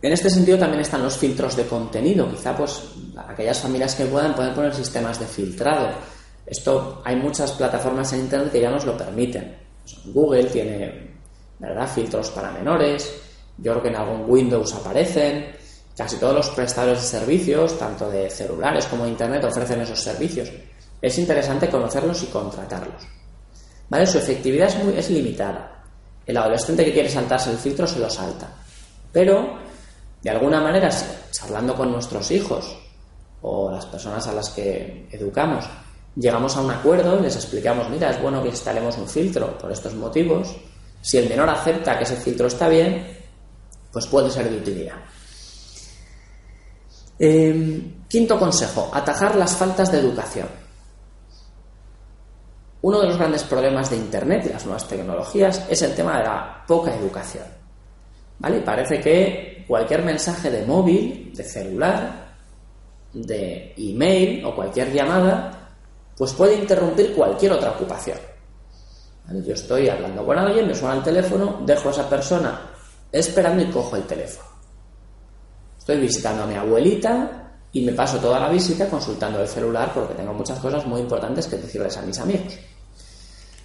en 0.02 0.12
este 0.12 0.30
sentido 0.30 0.58
también 0.58 0.80
están 0.80 1.02
los 1.02 1.16
filtros 1.16 1.56
de 1.56 1.66
contenido. 1.66 2.30
Quizá 2.30 2.56
pues 2.56 2.82
aquellas 3.28 3.60
familias 3.60 3.94
que 3.94 4.06
puedan 4.06 4.34
pueden 4.34 4.54
poner 4.54 4.74
sistemas 4.74 5.18
de 5.18 5.26
filtrado. 5.26 5.88
Esto 6.46 7.02
hay 7.04 7.16
muchas 7.16 7.52
plataformas 7.52 8.12
en 8.12 8.20
Internet 8.20 8.52
que 8.52 8.60
ya 8.60 8.70
nos 8.70 8.84
lo 8.84 8.96
permiten. 8.96 9.56
Google 10.06 10.44
tiene 10.44 11.10
¿verdad? 11.58 11.88
filtros 11.88 12.30
para 12.30 12.50
menores, 12.50 13.12
yo 13.58 13.72
creo 13.72 13.82
que 13.82 13.88
en 13.88 13.96
algún 13.96 14.24
Windows 14.28 14.74
aparecen, 14.74 15.52
casi 15.96 16.16
todos 16.16 16.34
los 16.34 16.50
prestadores 16.50 17.02
de 17.02 17.06
servicios, 17.06 17.78
tanto 17.78 18.10
de 18.10 18.30
celulares 18.30 18.86
como 18.86 19.04
de 19.04 19.10
Internet, 19.10 19.44
ofrecen 19.44 19.82
esos 19.82 20.00
servicios. 20.00 20.50
Es 21.00 21.18
interesante 21.18 21.68
conocerlos 21.68 22.22
y 22.22 22.26
contratarlos. 22.26 23.02
Su 24.06 24.18
efectividad 24.18 24.68
es, 24.68 24.84
muy, 24.84 24.96
es 24.96 25.10
limitada. 25.10 25.82
El 26.24 26.36
adolescente 26.36 26.84
que 26.84 26.92
quiere 26.92 27.08
saltarse 27.08 27.50
el 27.50 27.58
filtro 27.58 27.86
se 27.86 27.98
lo 27.98 28.08
salta. 28.08 28.48
Pero, 29.12 29.58
de 30.22 30.30
alguna 30.30 30.60
manera, 30.60 30.90
charlando 31.30 31.74
con 31.74 31.90
nuestros 31.90 32.30
hijos 32.30 32.76
o 33.42 33.70
las 33.70 33.86
personas 33.86 34.26
a 34.28 34.32
las 34.32 34.50
que 34.50 35.08
educamos, 35.10 35.64
llegamos 36.14 36.56
a 36.56 36.60
un 36.60 36.70
acuerdo 36.70 37.18
y 37.18 37.22
les 37.22 37.34
explicamos, 37.34 37.88
mira, 37.88 38.10
es 38.10 38.22
bueno 38.22 38.42
que 38.42 38.50
instalemos 38.50 38.96
un 38.98 39.08
filtro 39.08 39.58
por 39.58 39.72
estos 39.72 39.94
motivos. 39.94 40.54
Si 41.00 41.18
el 41.18 41.28
menor 41.28 41.48
acepta 41.48 41.96
que 41.98 42.04
ese 42.04 42.16
filtro 42.16 42.46
está 42.46 42.68
bien, 42.68 43.18
pues 43.92 44.06
puede 44.06 44.30
ser 44.30 44.48
de 44.48 44.56
utilidad. 44.56 44.96
Em, 47.18 48.06
quinto 48.08 48.38
consejo, 48.38 48.90
atajar 48.92 49.34
las 49.36 49.56
faltas 49.56 49.90
de 49.90 49.98
educación. 49.98 50.48
Uno 52.82 53.00
de 53.00 53.08
los 53.08 53.18
grandes 53.18 53.44
problemas 53.44 53.90
de 53.90 53.96
Internet 53.96 54.46
y 54.46 54.52
las 54.52 54.64
nuevas 54.64 54.88
tecnologías 54.88 55.66
es 55.68 55.82
el 55.82 55.94
tema 55.94 56.18
de 56.18 56.24
la 56.24 56.64
poca 56.66 56.94
educación. 56.94 57.44
¿Vale? 58.38 58.60
Parece 58.60 59.00
que 59.00 59.64
cualquier 59.68 60.02
mensaje 60.02 60.50
de 60.50 60.64
móvil, 60.64 61.32
de 61.34 61.44
celular, 61.44 62.30
de 63.12 63.74
email 63.76 64.44
o 64.44 64.54
cualquier 64.54 64.92
llamada, 64.92 65.68
pues 66.16 66.32
puede 66.32 66.54
interrumpir 66.54 67.14
cualquier 67.14 67.52
otra 67.52 67.70
ocupación. 67.70 68.18
Yo 69.46 69.54
estoy 69.54 69.88
hablando 69.88 70.24
con 70.24 70.38
alguien, 70.38 70.66
me 70.66 70.74
suena 70.74 70.96
el 70.96 71.02
teléfono, 71.02 71.60
dejo 71.64 71.88
a 71.88 71.92
esa 71.92 72.08
persona 72.08 72.70
esperando 73.12 73.62
y 73.62 73.66
cojo 73.66 73.96
el 73.96 74.04
teléfono. 74.04 74.48
Estoy 75.78 75.98
visitando 75.98 76.44
a 76.44 76.46
mi 76.46 76.54
abuelita 76.54 77.49
y 77.72 77.82
me 77.82 77.92
paso 77.92 78.18
toda 78.18 78.40
la 78.40 78.48
visita 78.48 78.88
consultando 78.88 79.40
el 79.40 79.48
celular 79.48 79.92
porque 79.94 80.14
tengo 80.14 80.32
muchas 80.32 80.58
cosas 80.58 80.84
muy 80.86 81.00
importantes 81.00 81.46
que 81.46 81.56
decirles 81.56 81.96
a 81.96 82.02
mis 82.02 82.18
amigos. 82.18 82.54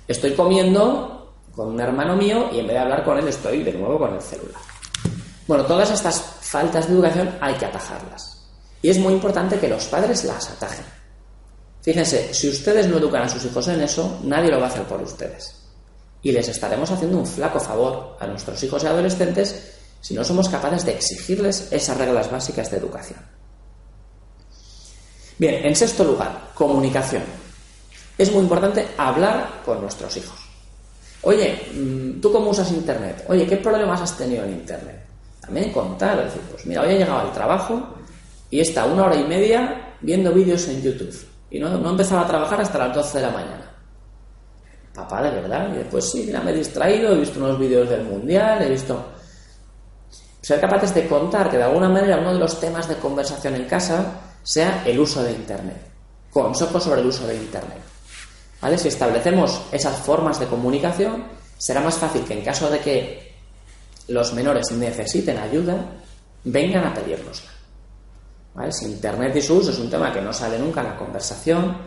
Estoy 0.07 0.33
comiendo 0.33 1.33
con 1.55 1.69
un 1.69 1.79
hermano 1.79 2.15
mío 2.15 2.49
y 2.51 2.59
en 2.59 2.67
vez 2.67 2.75
de 2.75 2.79
hablar 2.79 3.03
con 3.03 3.17
él 3.17 3.27
estoy 3.27 3.63
de 3.63 3.73
nuevo 3.73 3.97
con 3.97 4.13
el 4.13 4.21
celular. 4.21 4.61
Bueno, 5.47 5.65
todas 5.65 5.89
estas 5.91 6.21
faltas 6.41 6.87
de 6.87 6.93
educación 6.93 7.35
hay 7.41 7.55
que 7.55 7.65
atajarlas. 7.65 8.43
Y 8.81 8.89
es 8.89 8.99
muy 8.99 9.13
importante 9.13 9.57
que 9.57 9.67
los 9.67 9.85
padres 9.85 10.23
las 10.25 10.49
atajen. 10.49 10.85
Fíjense, 11.81 12.33
si 12.33 12.49
ustedes 12.49 12.87
no 12.87 12.97
educan 12.97 13.23
a 13.23 13.29
sus 13.29 13.45
hijos 13.45 13.67
en 13.67 13.81
eso, 13.81 14.19
nadie 14.23 14.51
lo 14.51 14.59
va 14.59 14.65
a 14.65 14.69
hacer 14.69 14.83
por 14.83 15.01
ustedes. 15.01 15.55
Y 16.21 16.31
les 16.31 16.47
estaremos 16.47 16.89
haciendo 16.91 17.17
un 17.17 17.25
flaco 17.25 17.59
favor 17.59 18.17
a 18.19 18.27
nuestros 18.27 18.61
hijos 18.63 18.83
y 18.83 18.87
adolescentes 18.87 19.73
si 20.01 20.13
no 20.13 20.23
somos 20.23 20.49
capaces 20.49 20.85
de 20.85 20.93
exigirles 20.93 21.71
esas 21.71 21.97
reglas 21.97 22.29
básicas 22.29 22.69
de 22.69 22.77
educación. 22.77 23.34
Bien, 25.37 25.65
en 25.65 25.75
sexto 25.75 26.03
lugar, 26.03 26.51
comunicación. 26.53 27.23
Es 28.17 28.31
muy 28.31 28.43
importante 28.43 28.87
hablar 28.97 29.61
con 29.65 29.81
nuestros 29.81 30.15
hijos. 30.15 30.39
Oye, 31.21 31.69
mm, 31.73 32.21
¿tú 32.21 32.31
cómo 32.31 32.51
usas 32.51 32.71
Internet? 32.71 33.25
Oye, 33.27 33.45
¿qué 33.45 33.57
problemas 33.57 34.01
has 34.01 34.17
tenido 34.17 34.45
en 34.45 34.53
Internet? 34.53 35.05
También 35.41 35.71
contar, 35.71 36.23
decir, 36.23 36.41
pues 36.49 36.65
mira, 36.65 36.81
hoy 36.81 36.93
he 36.93 36.97
llegado 36.97 37.19
al 37.19 37.33
trabajo 37.33 37.95
y 38.49 38.61
está 38.61 38.85
una 38.85 39.05
hora 39.05 39.15
y 39.15 39.23
media 39.25 39.95
viendo 40.01 40.31
vídeos 40.31 40.67
en 40.69 40.81
YouTube. 40.81 41.27
Y 41.49 41.59
no, 41.59 41.69
no 41.77 41.89
empezaba 41.89 42.21
a 42.21 42.27
trabajar 42.27 42.61
hasta 42.61 42.77
las 42.77 42.95
12 42.95 43.17
de 43.17 43.25
la 43.25 43.31
mañana. 43.31 43.71
Papá, 44.93 45.21
de 45.21 45.31
verdad. 45.31 45.69
Y 45.73 45.77
después 45.79 46.09
sí, 46.09 46.23
mira, 46.25 46.41
me 46.41 46.51
he 46.51 46.55
distraído, 46.55 47.11
he 47.13 47.19
visto 47.19 47.39
unos 47.39 47.59
vídeos 47.59 47.89
del 47.89 48.03
mundial, 48.03 48.61
he 48.61 48.69
visto 48.69 49.03
ser 50.41 50.61
capaces 50.61 50.93
de 50.93 51.07
contar 51.07 51.49
que 51.49 51.57
de 51.57 51.63
alguna 51.63 51.89
manera 51.89 52.17
uno 52.19 52.33
de 52.33 52.39
los 52.39 52.59
temas 52.59 52.87
de 52.87 52.95
conversación 52.95 53.55
en 53.55 53.65
casa 53.65 54.05
sea 54.45 54.83
el 54.85 54.99
uso 54.99 55.23
de 55.23 55.31
Internet. 55.31 55.91
Consejos 56.31 56.83
sobre 56.83 57.01
el 57.01 57.07
uso 57.07 57.25
de 57.27 57.35
Internet. 57.35 57.79
¿Vale? 58.61 58.77
Si 58.77 58.87
establecemos 58.87 59.63
esas 59.71 59.97
formas 59.97 60.39
de 60.39 60.45
comunicación, 60.45 61.25
será 61.57 61.81
más 61.81 61.97
fácil 61.97 62.23
que 62.23 62.35
en 62.35 62.45
caso 62.45 62.69
de 62.69 62.79
que 62.79 63.35
los 64.07 64.33
menores 64.33 64.71
necesiten 64.71 65.39
ayuda, 65.39 65.77
vengan 66.43 66.85
a 66.85 66.93
pedírnosla. 66.93 67.49
¿Vale? 68.53 68.71
Si 68.71 68.85
Internet 68.85 69.35
y 69.35 69.41
su 69.41 69.55
uso 69.55 69.71
es 69.71 69.79
un 69.79 69.89
tema 69.89 70.13
que 70.13 70.21
no 70.21 70.31
sale 70.31 70.59
nunca 70.59 70.81
en 70.81 70.87
la 70.87 70.97
conversación, 70.97 71.77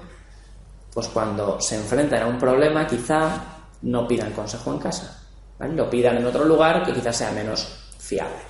pues 0.93 1.07
cuando 1.09 1.61
se 1.61 1.77
enfrentan 1.77 2.23
a 2.23 2.27
un 2.27 2.39
problema 2.39 2.87
quizá 2.87 3.41
no 3.83 4.07
pidan 4.09 4.33
consejo 4.33 4.73
en 4.73 4.79
casa. 4.79 5.23
Lo 5.61 5.89
pidan 5.89 6.17
en 6.17 6.27
otro 6.27 6.45
lugar 6.45 6.85
que 6.85 6.93
quizás 6.93 7.17
sea 7.17 7.31
menos 7.31 7.69
fiable. 7.99 8.43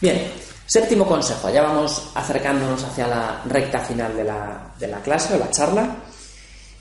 Bien, 0.00 0.30
séptimo 0.66 1.06
consejo, 1.06 1.48
ya 1.50 1.62
vamos 1.62 2.10
acercándonos 2.14 2.82
hacia 2.84 3.06
la 3.06 3.42
recta 3.46 3.80
final 3.80 4.16
de 4.16 4.24
la, 4.24 5.00
clase 5.02 5.34
o 5.34 5.38
la 5.38 5.50
charla. 5.50 5.96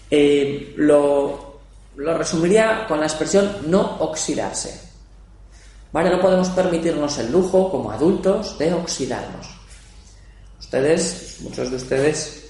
Eh, 0.09 0.73
lo, 0.77 1.59
lo 1.95 2.17
resumiría 2.17 2.85
con 2.87 2.99
la 2.99 3.05
expresión 3.05 3.57
no 3.67 3.97
oxidarse. 3.99 4.81
¿Vale? 5.91 6.09
No 6.09 6.19
podemos 6.19 6.49
permitirnos 6.49 7.17
el 7.19 7.31
lujo 7.31 7.71
como 7.71 7.91
adultos 7.91 8.57
de 8.57 8.73
oxidarnos. 8.73 9.47
Ustedes, 10.59 11.37
muchos 11.41 11.69
de 11.69 11.77
ustedes, 11.77 12.49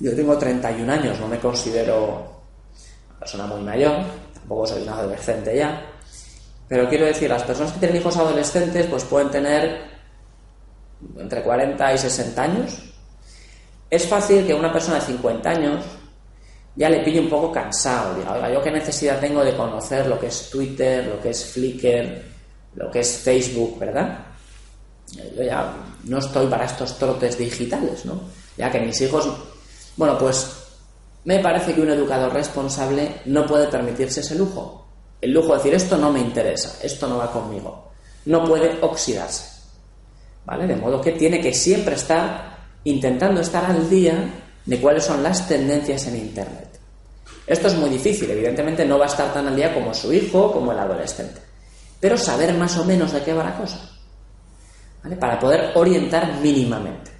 yo 0.00 0.16
tengo 0.16 0.36
31 0.36 0.92
años, 0.92 1.20
no 1.20 1.28
me 1.28 1.38
considero 1.38 2.42
una 3.08 3.18
persona 3.20 3.46
muy 3.46 3.60
mayor, 3.60 4.04
tampoco 4.32 4.66
soy 4.66 4.82
un 4.82 4.88
adolescente 4.88 5.56
ya, 5.56 5.80
pero 6.68 6.88
quiero 6.88 7.06
decir, 7.06 7.28
las 7.30 7.42
personas 7.44 7.72
que 7.72 7.78
tienen 7.78 8.00
hijos 8.00 8.16
adolescentes 8.16 8.86
pues 8.86 9.04
pueden 9.04 9.30
tener 9.30 9.93
entre 11.18 11.42
40 11.42 11.94
y 11.94 11.98
60 11.98 12.42
años. 12.42 12.78
Es 13.90 14.06
fácil 14.06 14.46
que 14.46 14.54
una 14.54 14.72
persona 14.72 14.96
de 14.96 15.06
50 15.06 15.50
años 15.50 15.84
ya 16.76 16.88
le 16.88 17.00
pille 17.00 17.20
un 17.20 17.28
poco 17.28 17.52
cansado. 17.52 18.14
Diga, 18.16 18.32
oiga, 18.32 18.52
¿yo 18.52 18.62
qué 18.62 18.70
necesidad 18.70 19.20
tengo 19.20 19.44
de 19.44 19.56
conocer 19.56 20.06
lo 20.06 20.18
que 20.18 20.26
es 20.26 20.50
Twitter, 20.50 21.06
lo 21.06 21.20
que 21.20 21.30
es 21.30 21.44
Flickr, 21.44 22.22
lo 22.74 22.90
que 22.90 23.00
es 23.00 23.18
Facebook, 23.18 23.78
verdad? 23.78 24.18
Yo 25.36 25.42
ya 25.42 25.72
no 26.04 26.18
estoy 26.18 26.46
para 26.46 26.64
estos 26.64 26.98
trotes 26.98 27.38
digitales, 27.38 28.04
¿no? 28.04 28.20
Ya 28.56 28.70
que 28.70 28.80
mis 28.80 29.00
hijos... 29.00 29.28
Bueno, 29.96 30.18
pues 30.18 30.50
me 31.24 31.38
parece 31.38 31.72
que 31.74 31.80
un 31.80 31.90
educador 31.90 32.32
responsable 32.32 33.20
no 33.26 33.46
puede 33.46 33.68
permitirse 33.68 34.20
ese 34.20 34.34
lujo 34.34 34.84
el 35.24 35.32
lujo 35.32 35.52
de 35.52 35.56
decir 35.56 35.72
esto 35.72 35.96
no 35.96 36.12
me 36.12 36.20
interesa, 36.20 36.78
esto 36.82 37.08
no 37.08 37.16
va 37.16 37.32
conmigo. 37.32 37.92
No 38.26 38.44
puede 38.44 38.78
oxidarse. 38.82 39.53
¿Vale? 40.44 40.66
De 40.66 40.76
modo 40.76 41.00
que 41.00 41.12
tiene 41.12 41.40
que 41.40 41.54
siempre 41.54 41.94
estar 41.94 42.58
intentando 42.84 43.40
estar 43.40 43.64
al 43.64 43.88
día 43.88 44.42
de 44.64 44.80
cuáles 44.80 45.04
son 45.04 45.22
las 45.22 45.48
tendencias 45.48 46.06
en 46.06 46.16
Internet. 46.16 46.80
Esto 47.46 47.68
es 47.68 47.74
muy 47.76 47.90
difícil, 47.90 48.30
evidentemente 48.30 48.84
no 48.84 48.98
va 48.98 49.04
a 49.04 49.08
estar 49.08 49.32
tan 49.32 49.46
al 49.46 49.56
día 49.56 49.74
como 49.74 49.92
su 49.92 50.12
hijo, 50.12 50.52
como 50.52 50.72
el 50.72 50.78
adolescente. 50.78 51.40
Pero 52.00 52.16
saber 52.16 52.54
más 52.54 52.76
o 52.78 52.84
menos 52.84 53.12
de 53.12 53.22
qué 53.22 53.32
va 53.32 53.44
la 53.44 53.56
cosa. 53.56 53.90
¿Vale? 55.02 55.16
Para 55.16 55.38
poder 55.38 55.72
orientar 55.74 56.40
mínimamente. 56.40 57.10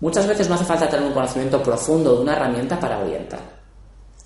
Muchas 0.00 0.26
veces 0.26 0.48
no 0.48 0.54
hace 0.54 0.64
falta 0.64 0.88
tener 0.88 1.06
un 1.06 1.12
conocimiento 1.12 1.62
profundo 1.62 2.16
de 2.16 2.22
una 2.22 2.32
herramienta 2.32 2.80
para 2.80 2.98
orientar. 2.98 3.40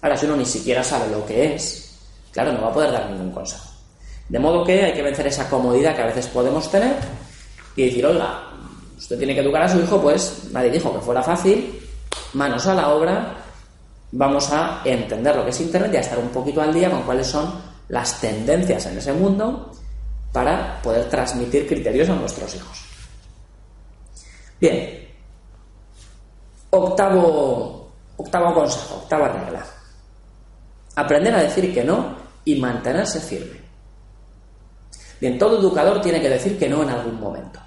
Ahora, 0.01 0.17
si 0.17 0.27
uno 0.27 0.37
ni 0.37 0.47
siquiera 0.47 0.85
sabe 0.85 1.11
lo 1.11 1.27
que 1.27 1.55
es, 1.55 1.99
claro, 2.31 2.53
no 2.53 2.63
va 2.63 2.69
a 2.69 2.73
poder 2.73 2.93
dar 2.93 3.11
ningún 3.11 3.33
consejo. 3.33 3.69
De 4.29 4.39
modo 4.39 4.65
que 4.65 4.85
hay 4.85 4.95
que 4.95 5.03
vencer 5.03 5.27
esa 5.27 5.49
comodidad 5.51 5.95
que 5.95 6.03
a 6.03 6.07
veces 6.07 6.27
podemos 6.29 6.71
tener 6.71 6.97
y 7.77 7.87
decir, 7.87 8.07
oiga, 8.07 8.51
usted 8.97 9.19
tiene 9.19 9.35
que 9.35 9.41
educar 9.41 9.63
a 9.63 9.69
su 9.69 9.81
hijo, 9.81 10.01
pues 10.01 10.49
nadie 10.53 10.71
dijo 10.71 10.93
que 10.93 11.01
fuera 11.01 11.23
fácil, 11.23 11.81
manos 12.35 12.67
a 12.67 12.75
la 12.75 12.91
obra, 12.91 13.35
vamos 14.13 14.51
a 14.51 14.83
entender 14.85 15.35
lo 15.35 15.45
que 15.45 15.51
es 15.51 15.61
Internet 15.61 15.93
y 15.95 15.97
a 15.97 16.01
estar 16.01 16.19
un 16.19 16.29
poquito 16.29 16.61
al 16.63 16.73
día 16.73 16.91
con 16.91 17.03
cuáles 17.03 17.27
son 17.27 17.53
las 17.89 18.21
tendencias 18.21 18.87
en 18.87 18.99
ese 18.99 19.13
mundo 19.13 19.73
para 20.33 20.81
poder 20.83 21.09
transmitir 21.09 21.67
criterios 21.67 22.09
a 22.09 22.15
nuestros 22.15 22.55
hijos. 22.55 22.85
Bien, 24.61 25.09
octavo, 26.71 27.93
octavo 28.17 28.55
consejo, 28.55 28.95
octava 28.97 29.29
regla. 29.29 29.65
Aprender 30.97 31.35
a 31.35 31.43
decir 31.43 31.75
que 31.75 31.85
no 31.85 32.17
y 32.45 32.61
mantenerse 32.61 33.21
firme. 33.21 33.61
Bien, 35.21 35.39
todo 35.39 35.59
educador 35.59 36.01
tiene 36.01 36.21
que 36.21 36.29
decir 36.29 36.59
que 36.59 36.69
no 36.69 36.83
en 36.83 36.91
algún 36.91 37.21
momento. 37.21 37.61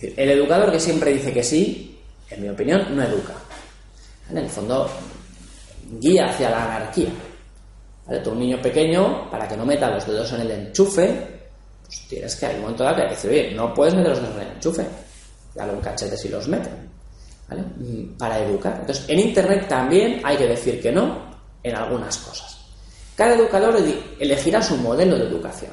El 0.00 0.30
educador 0.30 0.72
que 0.72 0.80
siempre 0.80 1.12
dice 1.12 1.32
que 1.32 1.42
sí, 1.42 2.00
en 2.30 2.42
mi 2.42 2.48
opinión, 2.48 2.96
no 2.96 3.02
educa. 3.02 3.34
En 4.30 4.38
el 4.38 4.48
fondo, 4.48 4.88
guía 6.00 6.30
hacia 6.30 6.50
la 6.50 6.64
anarquía. 6.64 7.10
¿Vale? 8.06 8.20
Tú, 8.20 8.30
un 8.30 8.40
niño 8.40 8.60
pequeño, 8.60 9.30
para 9.30 9.48
que 9.48 9.56
no 9.56 9.64
meta 9.64 9.90
los 9.90 10.06
dedos 10.06 10.32
en 10.32 10.40
el 10.42 10.50
enchufe, 10.50 11.34
pues 11.84 12.08
tienes 12.08 12.36
que, 12.36 12.46
hay 12.46 12.56
un 12.56 12.62
momento 12.62 12.84
dado 12.84 12.96
que 12.96 13.08
decir, 13.08 13.30
oye, 13.30 13.52
no 13.54 13.72
puedes 13.72 13.94
meter 13.94 14.10
los 14.10 14.20
dedos 14.20 14.34
en 14.36 14.42
el 14.42 14.52
enchufe. 14.54 14.86
Dale 15.54 15.72
un 15.72 15.80
cachete 15.80 16.16
si 16.16 16.28
los 16.28 16.48
meten. 16.48 16.90
¿vale? 17.48 17.62
Mm, 17.62 18.16
para 18.16 18.38
educar. 18.38 18.78
Entonces, 18.80 19.04
en 19.08 19.20
Internet 19.20 19.66
también 19.68 20.20
hay 20.24 20.36
que 20.36 20.48
decir 20.48 20.80
que 20.80 20.92
no 20.92 21.34
en 21.62 21.74
algunas 21.76 22.16
cosas. 22.18 22.58
Cada 23.16 23.34
educador 23.34 23.76
elegirá 24.18 24.60
su 24.60 24.76
modelo 24.76 25.16
de 25.16 25.24
educación. 25.26 25.70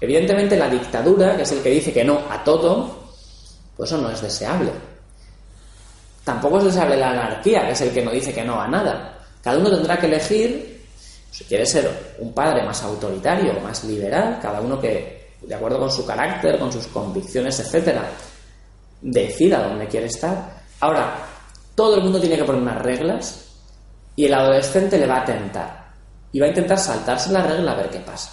Evidentemente, 0.00 0.56
la 0.56 0.68
dictadura, 0.68 1.36
que 1.36 1.42
es 1.42 1.52
el 1.52 1.62
que 1.62 1.70
dice 1.70 1.92
que 1.92 2.04
no 2.04 2.20
a 2.30 2.42
todo, 2.42 2.99
pues 3.80 3.92
eso 3.92 4.02
no 4.02 4.10
es 4.10 4.20
deseable. 4.20 4.70
Tampoco 6.22 6.58
es 6.58 6.64
deseable 6.64 6.98
la 6.98 7.12
anarquía, 7.12 7.64
que 7.64 7.72
es 7.72 7.80
el 7.80 7.90
que 7.92 8.04
no 8.04 8.10
dice 8.10 8.30
que 8.30 8.44
no 8.44 8.60
a 8.60 8.68
nada. 8.68 9.18
Cada 9.42 9.56
uno 9.56 9.70
tendrá 9.70 9.98
que 9.98 10.04
elegir, 10.04 10.86
si 11.30 11.44
quiere 11.44 11.64
ser 11.64 12.16
un 12.18 12.34
padre 12.34 12.62
más 12.62 12.82
autoritario, 12.82 13.58
más 13.60 13.82
liberal, 13.84 14.38
cada 14.42 14.60
uno 14.60 14.78
que, 14.78 15.30
de 15.40 15.54
acuerdo 15.54 15.78
con 15.78 15.90
su 15.90 16.04
carácter, 16.04 16.58
con 16.58 16.70
sus 16.70 16.88
convicciones, 16.88 17.58
etcétera, 17.58 18.06
decida 19.00 19.66
dónde 19.66 19.88
quiere 19.88 20.08
estar. 20.08 20.60
Ahora, 20.80 21.14
todo 21.74 21.94
el 21.96 22.02
mundo 22.02 22.20
tiene 22.20 22.36
que 22.36 22.44
poner 22.44 22.60
unas 22.60 22.82
reglas 22.82 23.46
y 24.14 24.26
el 24.26 24.34
adolescente 24.34 24.98
le 24.98 25.06
va 25.06 25.22
a 25.22 25.24
tentar. 25.24 25.90
Y 26.32 26.38
va 26.38 26.44
a 26.44 26.50
intentar 26.50 26.78
saltarse 26.78 27.32
la 27.32 27.44
regla 27.44 27.72
a 27.72 27.76
ver 27.76 27.88
qué 27.88 28.00
pasa. 28.00 28.30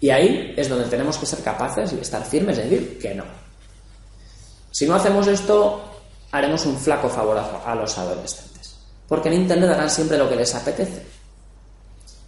Y 0.00 0.10
ahí 0.10 0.54
es 0.56 0.68
donde 0.68 0.86
tenemos 0.86 1.16
que 1.18 1.26
ser 1.26 1.38
capaces 1.44 1.92
y 1.92 2.00
estar 2.00 2.24
firmes 2.24 2.58
y 2.58 2.62
decir 2.62 2.98
que 2.98 3.14
no. 3.14 3.47
Si 4.78 4.86
no 4.86 4.94
hacemos 4.94 5.26
esto, 5.26 5.82
haremos 6.30 6.64
un 6.64 6.78
flaco 6.78 7.08
favor 7.08 7.36
a, 7.36 7.74
los 7.74 7.98
adolescentes. 7.98 8.76
Porque 9.08 9.28
en 9.28 9.34
Internet 9.34 9.70
harán 9.70 9.90
siempre 9.90 10.16
lo 10.16 10.28
que 10.28 10.36
les 10.36 10.54
apetece. 10.54 11.04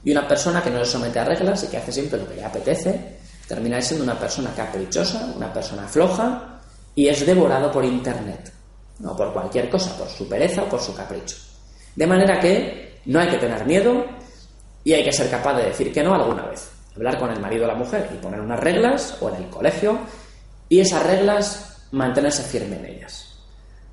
Y 0.03 0.11
una 0.11 0.27
persona 0.27 0.61
que 0.61 0.69
no 0.69 0.85
se 0.85 0.91
somete 0.91 1.21
a 1.21 1.25
reglas 1.25 1.63
y 1.63 1.69
que 1.69 1.77
hace 1.77 1.93
siempre 1.93 2.19
lo 2.19 2.29
que 2.29 2.35
le 2.35 2.45
apetece, 2.45 3.19
termina 3.47 3.81
siendo 3.81 4.03
una 4.03 4.19
persona 4.19 4.53
caprichosa, 4.53 5.33
una 5.37 5.53
persona 5.53 5.87
floja 5.87 6.61
y 6.97 7.07
es 7.07 7.25
devorado 7.25 7.71
por 7.71 7.85
Internet. 7.85 8.53
No 8.99 9.15
por 9.15 9.33
cualquier 9.33 9.71
cosa, 9.71 9.97
por 9.97 10.09
su 10.09 10.29
pereza 10.29 10.65
o 10.65 10.69
por 10.69 10.81
su 10.81 10.93
capricho. 10.93 11.37
De 11.95 12.07
manera 12.09 12.41
que 12.41 13.01
no 13.05 13.21
hay 13.21 13.29
que 13.29 13.39
tener 13.39 13.65
miedo 13.65 14.05
y 14.83 14.93
hay 14.93 15.05
que 15.05 15.13
ser 15.13 15.31
capaz 15.31 15.55
de 15.55 15.67
decir 15.67 15.93
que 15.93 16.03
no 16.03 16.17
alguna 16.17 16.47
vez. 16.47 16.69
Hablar 16.97 17.17
con 17.17 17.31
el 17.31 17.39
marido 17.39 17.67
o 17.67 17.69
la 17.69 17.77
mujer 17.77 18.11
y 18.13 18.17
poner 18.17 18.41
unas 18.41 18.59
reglas 18.59 19.19
o 19.21 19.29
en 19.29 19.37
el 19.37 19.49
colegio 19.49 20.01
y 20.69 20.81
esas 20.81 21.07
reglas 21.07 21.70
mantenerse 21.93 22.43
firme 22.43 22.77
en 22.77 22.85
ellas. 22.87 23.27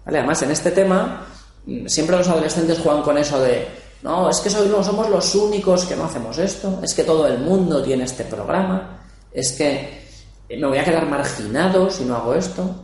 Además, 0.05 0.41
en 0.41 0.51
este 0.51 0.71
tema, 0.71 1.27
mm, 1.65 1.87
siempre 1.87 2.17
los 2.17 2.27
adolescentes 2.27 2.79
juegan 2.79 3.03
con 3.03 3.17
eso 3.17 3.39
de, 3.41 3.67
no, 4.03 4.29
es 4.29 4.39
que 4.39 4.49
somos 4.49 5.09
los 5.09 5.35
únicos 5.35 5.85
que 5.85 5.95
no 5.95 6.05
hacemos 6.05 6.37
esto, 6.37 6.79
es 6.83 6.93
que 6.93 7.03
todo 7.03 7.27
el 7.27 7.39
mundo 7.39 7.81
tiene 7.83 8.03
este 8.03 8.23
programa, 8.23 9.01
es 9.31 9.51
que 9.53 10.07
me 10.49 10.67
voy 10.67 10.77
a 10.77 10.83
quedar 10.83 11.05
marginado 11.07 11.89
si 11.89 12.05
no 12.05 12.15
hago 12.15 12.33
esto. 12.33 12.83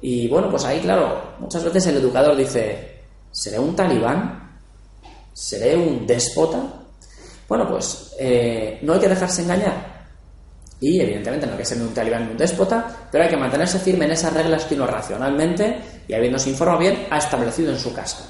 Y 0.00 0.28
bueno, 0.28 0.50
pues 0.50 0.64
ahí, 0.64 0.80
claro, 0.80 1.34
muchas 1.38 1.62
veces 1.64 1.86
el 1.86 1.96
educador 1.96 2.36
dice, 2.36 3.02
¿seré 3.30 3.58
un 3.58 3.76
talibán? 3.76 4.58
¿Seré 5.32 5.76
un 5.76 6.06
déspota? 6.06 6.60
Bueno, 7.48 7.68
pues 7.68 8.14
eh, 8.18 8.78
no 8.82 8.94
hay 8.94 9.00
que 9.00 9.08
dejarse 9.08 9.42
engañar. 9.42 10.06
Y 10.80 11.00
evidentemente 11.00 11.46
no 11.46 11.52
hay 11.52 11.58
que 11.58 11.64
ser 11.64 11.80
un 11.80 11.94
talibán 11.94 12.24
ni 12.26 12.32
un 12.32 12.38
déspota, 12.38 13.01
pero 13.12 13.24
hay 13.24 13.30
que 13.30 13.36
mantenerse 13.36 13.78
firme 13.78 14.06
en 14.06 14.12
esas 14.12 14.32
reglas 14.32 14.64
que 14.64 14.74
uno 14.74 14.86
racionalmente 14.86 16.02
y 16.08 16.14
habiéndose 16.14 16.48
informado 16.48 16.80
bien 16.80 17.06
ha 17.10 17.18
establecido 17.18 17.70
en 17.70 17.78
su 17.78 17.92
casa. 17.92 18.26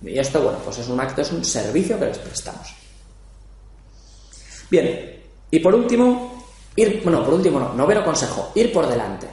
Y 0.00 0.18
esto, 0.18 0.42
bueno, 0.42 0.58
pues 0.64 0.78
es 0.78 0.88
un 0.88 0.98
acto, 0.98 1.20
es 1.20 1.30
un 1.30 1.44
servicio 1.44 1.98
que 1.98 2.06
les 2.06 2.18
prestamos. 2.18 2.74
Bien, 4.70 5.20
y 5.50 5.58
por 5.58 5.74
último, 5.74 6.46
ir, 6.74 7.02
bueno, 7.04 7.22
por 7.22 7.34
último 7.34 7.60
no, 7.60 7.74
noveno 7.74 8.02
consejo, 8.02 8.52
ir 8.54 8.72
por 8.72 8.88
delante. 8.88 9.28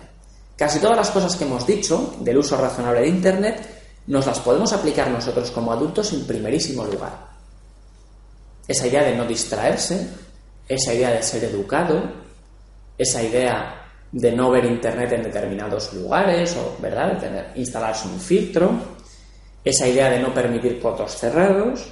Casi 0.58 0.80
todas 0.80 0.98
las 0.98 1.12
cosas 1.12 1.38
que 1.38 1.46
hemos 1.46 1.66
dicho 1.66 2.16
del 2.20 2.40
uso 2.40 2.58
razonable 2.58 3.00
de 3.00 3.08
Internet 3.08 3.84
nos 4.08 4.26
las 4.26 4.42
podemos 4.42 4.74
aplicar 4.74 5.10
nosotros 5.10 5.50
como 5.52 5.72
adultos 5.72 6.12
en 6.12 6.28
primerísimo 6.28 6.84
lugar. 6.84 7.30
Esa 8.68 8.86
idea 8.86 9.04
de 9.04 9.16
no 9.16 9.26
distraerse, 9.26 10.10
esa 10.68 10.94
idea 10.94 11.12
de 11.12 11.24
ser 11.24 11.46
educado, 11.46 12.04
esa 12.98 13.24
idea 13.24 13.79
de 14.12 14.32
no 14.32 14.50
ver 14.50 14.66
internet 14.66 15.12
en 15.12 15.24
determinados 15.24 15.94
lugares, 15.94 16.56
o 16.58 16.82
¿verdad? 16.82 17.14
de 17.14 17.20
tener, 17.20 17.52
instalarse 17.56 18.08
un 18.08 18.20
filtro, 18.20 18.72
esa 19.64 19.88
idea 19.88 20.10
de 20.10 20.20
no 20.20 20.34
permitir 20.34 20.80
fotos 20.82 21.16
cerrados, 21.16 21.88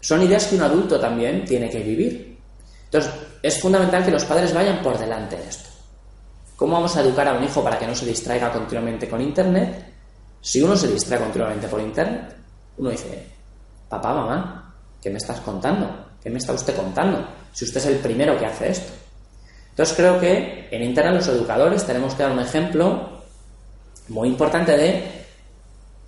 son 0.00 0.22
ideas 0.22 0.46
que 0.46 0.56
un 0.56 0.62
adulto 0.62 0.98
también 0.98 1.44
tiene 1.44 1.70
que 1.70 1.80
vivir. 1.80 2.38
Entonces, 2.84 3.12
es 3.42 3.60
fundamental 3.60 4.04
que 4.04 4.10
los 4.10 4.24
padres 4.24 4.52
vayan 4.54 4.82
por 4.82 4.98
delante 4.98 5.36
de 5.36 5.48
esto. 5.48 5.68
¿Cómo 6.56 6.74
vamos 6.74 6.96
a 6.96 7.02
educar 7.02 7.28
a 7.28 7.34
un 7.34 7.44
hijo 7.44 7.62
para 7.62 7.78
que 7.78 7.86
no 7.86 7.94
se 7.94 8.06
distraiga 8.06 8.50
continuamente 8.50 9.08
con 9.08 9.20
internet? 9.20 9.92
Si 10.40 10.62
uno 10.62 10.76
se 10.76 10.88
distrae 10.88 11.20
continuamente 11.20 11.68
por 11.68 11.80
internet, 11.80 12.34
uno 12.78 12.90
dice, 12.90 13.26
papá, 13.88 14.14
mamá, 14.14 14.74
¿qué 15.02 15.10
me 15.10 15.18
estás 15.18 15.40
contando? 15.40 16.06
¿Qué 16.22 16.30
me 16.30 16.38
está 16.38 16.52
usted 16.52 16.74
contando? 16.74 17.26
Si 17.52 17.64
usted 17.64 17.78
es 17.78 17.86
el 17.86 17.98
primero 17.98 18.38
que 18.38 18.46
hace 18.46 18.70
esto. 18.70 18.92
Entonces 19.76 19.94
creo 19.94 20.18
que 20.18 20.68
en 20.70 20.82
Internet 20.82 21.16
los 21.16 21.28
educadores 21.28 21.84
tenemos 21.84 22.14
que 22.14 22.22
dar 22.22 22.32
un 22.32 22.40
ejemplo 22.40 23.20
muy 24.08 24.28
importante 24.28 24.74
de 24.74 25.04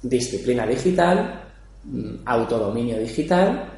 disciplina 0.01 0.67
digital, 0.67 1.43
mm, 1.85 2.15
autodominio 2.25 2.99
digital 2.99 3.71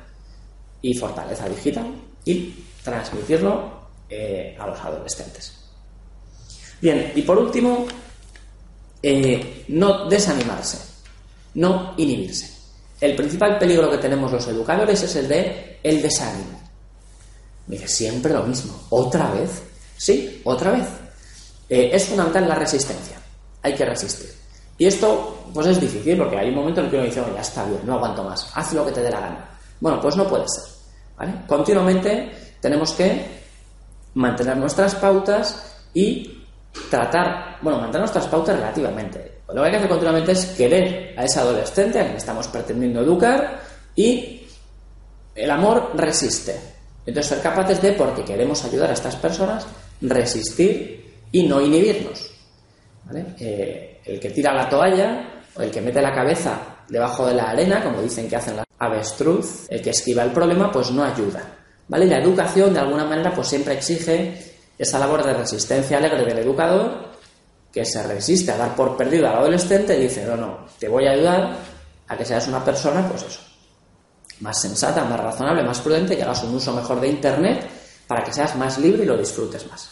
y 0.80 0.94
fortaleza 0.94 1.48
digital 1.48 1.86
y 2.24 2.54
transmitirlo 2.84 3.80
eh, 4.08 4.56
a 4.60 4.68
los 4.68 4.78
adolescentes. 4.78 5.58
Bien, 6.80 7.10
y 7.16 7.22
por 7.22 7.38
último, 7.38 7.84
eh, 9.02 9.64
no 9.70 10.08
desanimarse, 10.08 10.78
no 11.54 11.94
inhibirse. 11.96 12.48
El 13.00 13.16
principal 13.16 13.58
peligro 13.58 13.90
que 13.90 13.98
tenemos 13.98 14.30
los 14.30 14.46
educadores 14.46 15.02
es 15.02 15.16
el 15.16 15.26
de 15.26 15.80
el 15.82 16.00
desánimo. 16.00 16.60
Me 17.66 17.74
dice, 17.74 17.88
siempre 17.88 18.32
lo 18.32 18.44
mismo. 18.44 18.86
¿Otra 18.90 19.32
vez? 19.32 19.69
Sí, 20.00 20.40
otra 20.44 20.70
vez. 20.70 20.88
Eh, 21.68 21.90
es 21.92 22.06
fundamental 22.06 22.48
la 22.48 22.54
resistencia. 22.54 23.18
Hay 23.60 23.74
que 23.74 23.84
resistir. 23.84 24.30
Y 24.78 24.86
esto, 24.86 25.44
pues 25.52 25.66
es 25.66 25.78
difícil, 25.78 26.16
porque 26.16 26.38
hay 26.38 26.48
un 26.48 26.54
momento 26.54 26.80
en 26.80 26.86
el 26.86 26.90
que 26.90 26.96
uno 26.96 27.04
dice, 27.04 27.22
ya 27.34 27.40
está 27.42 27.66
bien, 27.66 27.80
no 27.84 27.96
aguanto 27.96 28.24
más, 28.24 28.50
haz 28.54 28.72
lo 28.72 28.86
que 28.86 28.92
te 28.92 29.02
dé 29.02 29.10
la 29.10 29.20
gana. 29.20 29.50
Bueno, 29.78 30.00
pues 30.00 30.16
no 30.16 30.26
puede 30.26 30.46
ser. 30.48 30.64
Continuamente 31.46 32.54
tenemos 32.62 32.92
que 32.92 33.26
mantener 34.14 34.56
nuestras 34.56 34.94
pautas 34.94 35.76
y 35.92 36.46
tratar, 36.90 37.58
bueno, 37.60 37.78
mantener 37.80 38.00
nuestras 38.00 38.26
pautas 38.26 38.56
relativamente. 38.56 39.42
Lo 39.48 39.60
que 39.60 39.66
hay 39.66 39.70
que 39.70 39.76
hacer 39.76 39.88
continuamente 39.90 40.32
es 40.32 40.46
querer 40.46 41.14
a 41.18 41.24
ese 41.24 41.40
adolescente 41.40 42.00
a 42.00 42.04
quien 42.04 42.16
estamos 42.16 42.48
pretendiendo 42.48 43.02
educar 43.02 43.60
y 43.94 44.46
el 45.34 45.50
amor 45.50 45.90
resiste. 45.94 46.58
Entonces, 47.04 47.34
ser 47.34 47.42
capaces 47.42 47.82
de, 47.82 47.92
porque 47.92 48.24
queremos 48.24 48.64
ayudar 48.64 48.88
a 48.88 48.94
estas 48.94 49.16
personas, 49.16 49.66
resistir 50.00 51.24
y 51.32 51.46
no 51.46 51.60
inhibirnos. 51.60 52.30
Eh, 53.38 54.00
el 54.04 54.20
que 54.20 54.30
tira 54.30 54.54
la 54.54 54.68
toalla 54.68 55.42
o 55.56 55.62
el 55.62 55.70
que 55.70 55.80
mete 55.80 56.00
la 56.00 56.14
cabeza 56.14 56.58
debajo 56.88 57.26
de 57.26 57.34
la 57.34 57.50
arena, 57.50 57.82
como 57.82 58.02
dicen 58.02 58.28
que 58.28 58.36
hacen 58.36 58.56
las 58.56 58.66
avestruz, 58.78 59.66
el 59.68 59.82
que 59.82 59.90
esquiva 59.90 60.22
el 60.22 60.32
problema, 60.32 60.70
pues 60.70 60.90
no 60.90 61.04
ayuda. 61.04 61.42
¿Vale? 61.88 62.06
La 62.06 62.18
educación, 62.18 62.72
de 62.72 62.80
alguna 62.80 63.04
manera, 63.04 63.34
pues 63.34 63.48
siempre 63.48 63.74
exige 63.74 64.56
esa 64.78 64.98
labor 64.98 65.24
de 65.24 65.34
resistencia 65.34 65.98
alegre 65.98 66.24
del 66.24 66.38
educador 66.38 67.10
que 67.72 67.84
se 67.84 68.02
resiste 68.02 68.50
a 68.50 68.56
dar 68.56 68.74
por 68.74 68.96
perdido 68.96 69.28
al 69.28 69.36
adolescente 69.36 69.96
y 69.96 70.02
dice, 70.02 70.24
no, 70.24 70.36
no, 70.36 70.66
te 70.78 70.88
voy 70.88 71.06
a 71.06 71.12
ayudar 71.12 71.56
a 72.08 72.16
que 72.16 72.24
seas 72.24 72.48
una 72.48 72.64
persona, 72.64 73.06
pues 73.08 73.22
eso, 73.22 73.40
más 74.40 74.60
sensata, 74.60 75.04
más 75.04 75.20
razonable, 75.20 75.62
más 75.62 75.80
prudente, 75.80 76.16
que 76.16 76.22
hagas 76.22 76.42
un 76.42 76.54
uso 76.54 76.72
mejor 76.72 77.00
de 77.00 77.08
Internet 77.08 77.68
para 78.10 78.24
que 78.24 78.32
seas 78.32 78.56
más 78.56 78.76
libre 78.78 79.04
y 79.04 79.06
lo 79.06 79.16
disfrutes 79.16 79.70
más. 79.70 79.88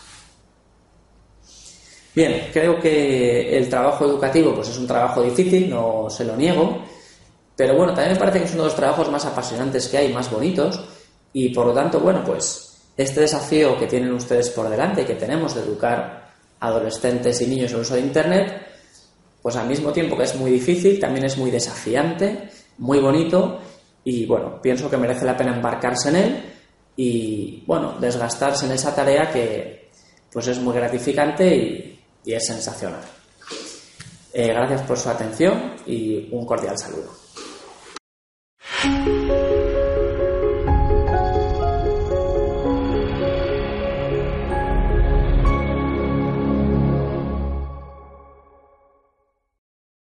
Bien, 2.13 2.49
creo 2.53 2.81
que 2.81 3.57
el 3.57 3.69
trabajo 3.69 4.07
educativo 4.07 4.57
pues 4.57 4.71
es 4.71 4.77
un 4.77 4.89
trabajo 4.89 5.23
difícil, 5.23 5.71
no 5.71 6.11
se 6.11 6.25
lo 6.25 6.35
niego, 6.35 6.83
pero 7.55 7.77
bueno, 7.77 7.95
también 7.95 8.15
me 8.15 8.19
parece 8.19 8.41
que 8.41 8.47
es 8.47 8.55
uno 8.55 8.65
de 8.65 8.71
los 8.71 8.77
trabajos 8.77 9.09
más 9.09 9.25
apasionantes 9.25 9.87
que 9.87 9.99
hay, 9.99 10.13
más 10.13 10.33
bonitos, 10.33 10.81
y 11.33 11.51
por 11.51 11.67
lo 11.67 11.73
tanto, 11.73 12.01
bueno, 12.01 12.25
pues 12.27 12.81
este 12.97 13.21
desafío 13.21 13.79
que 13.79 13.87
tienen 13.87 14.13
ustedes 14.13 14.51
por 14.51 14.69
delante 14.69 15.07
que 15.07 15.15
tenemos 15.15 15.55
de 15.55 15.61
educar 15.61 16.33
adolescentes 16.59 17.41
y 17.41 17.47
niños 17.47 17.71
en 17.71 17.77
el 17.77 17.83
uso 17.83 17.95
de 17.95 18.01
Internet, 18.01 18.67
pues 19.41 19.55
al 19.55 19.69
mismo 19.69 19.93
tiempo 19.93 20.17
que 20.17 20.25
es 20.25 20.35
muy 20.35 20.51
difícil, 20.51 20.99
también 20.99 21.27
es 21.27 21.39
muy 21.39 21.53
desafiante, 21.53 22.49
muy 22.79 22.99
bonito 22.99 23.61
y 24.03 24.27
bueno, 24.27 24.61
pienso 24.61 24.91
que 24.91 24.97
merece 24.97 25.25
la 25.25 25.37
pena 25.37 25.55
embarcarse 25.55 26.09
en 26.09 26.17
él 26.17 26.58
y 27.01 27.63
bueno, 27.65 27.95
desgastarse 28.01 28.67
en 28.67 28.73
esa 28.73 28.93
tarea 28.93 29.31
que 29.31 29.89
pues 30.33 30.49
es 30.49 30.59
muy 30.59 30.75
gratificante 30.75 31.57
y, 31.57 31.95
es 32.25 32.45
sensacional. 32.45 33.01
Eh, 34.35 34.49
gracias 34.49 34.83
por 34.83 34.99
su 34.99 35.09
atención 35.09 35.77
y 35.87 36.29
un 36.33 36.45
cordial 36.45 36.77
saludo. 36.77 37.15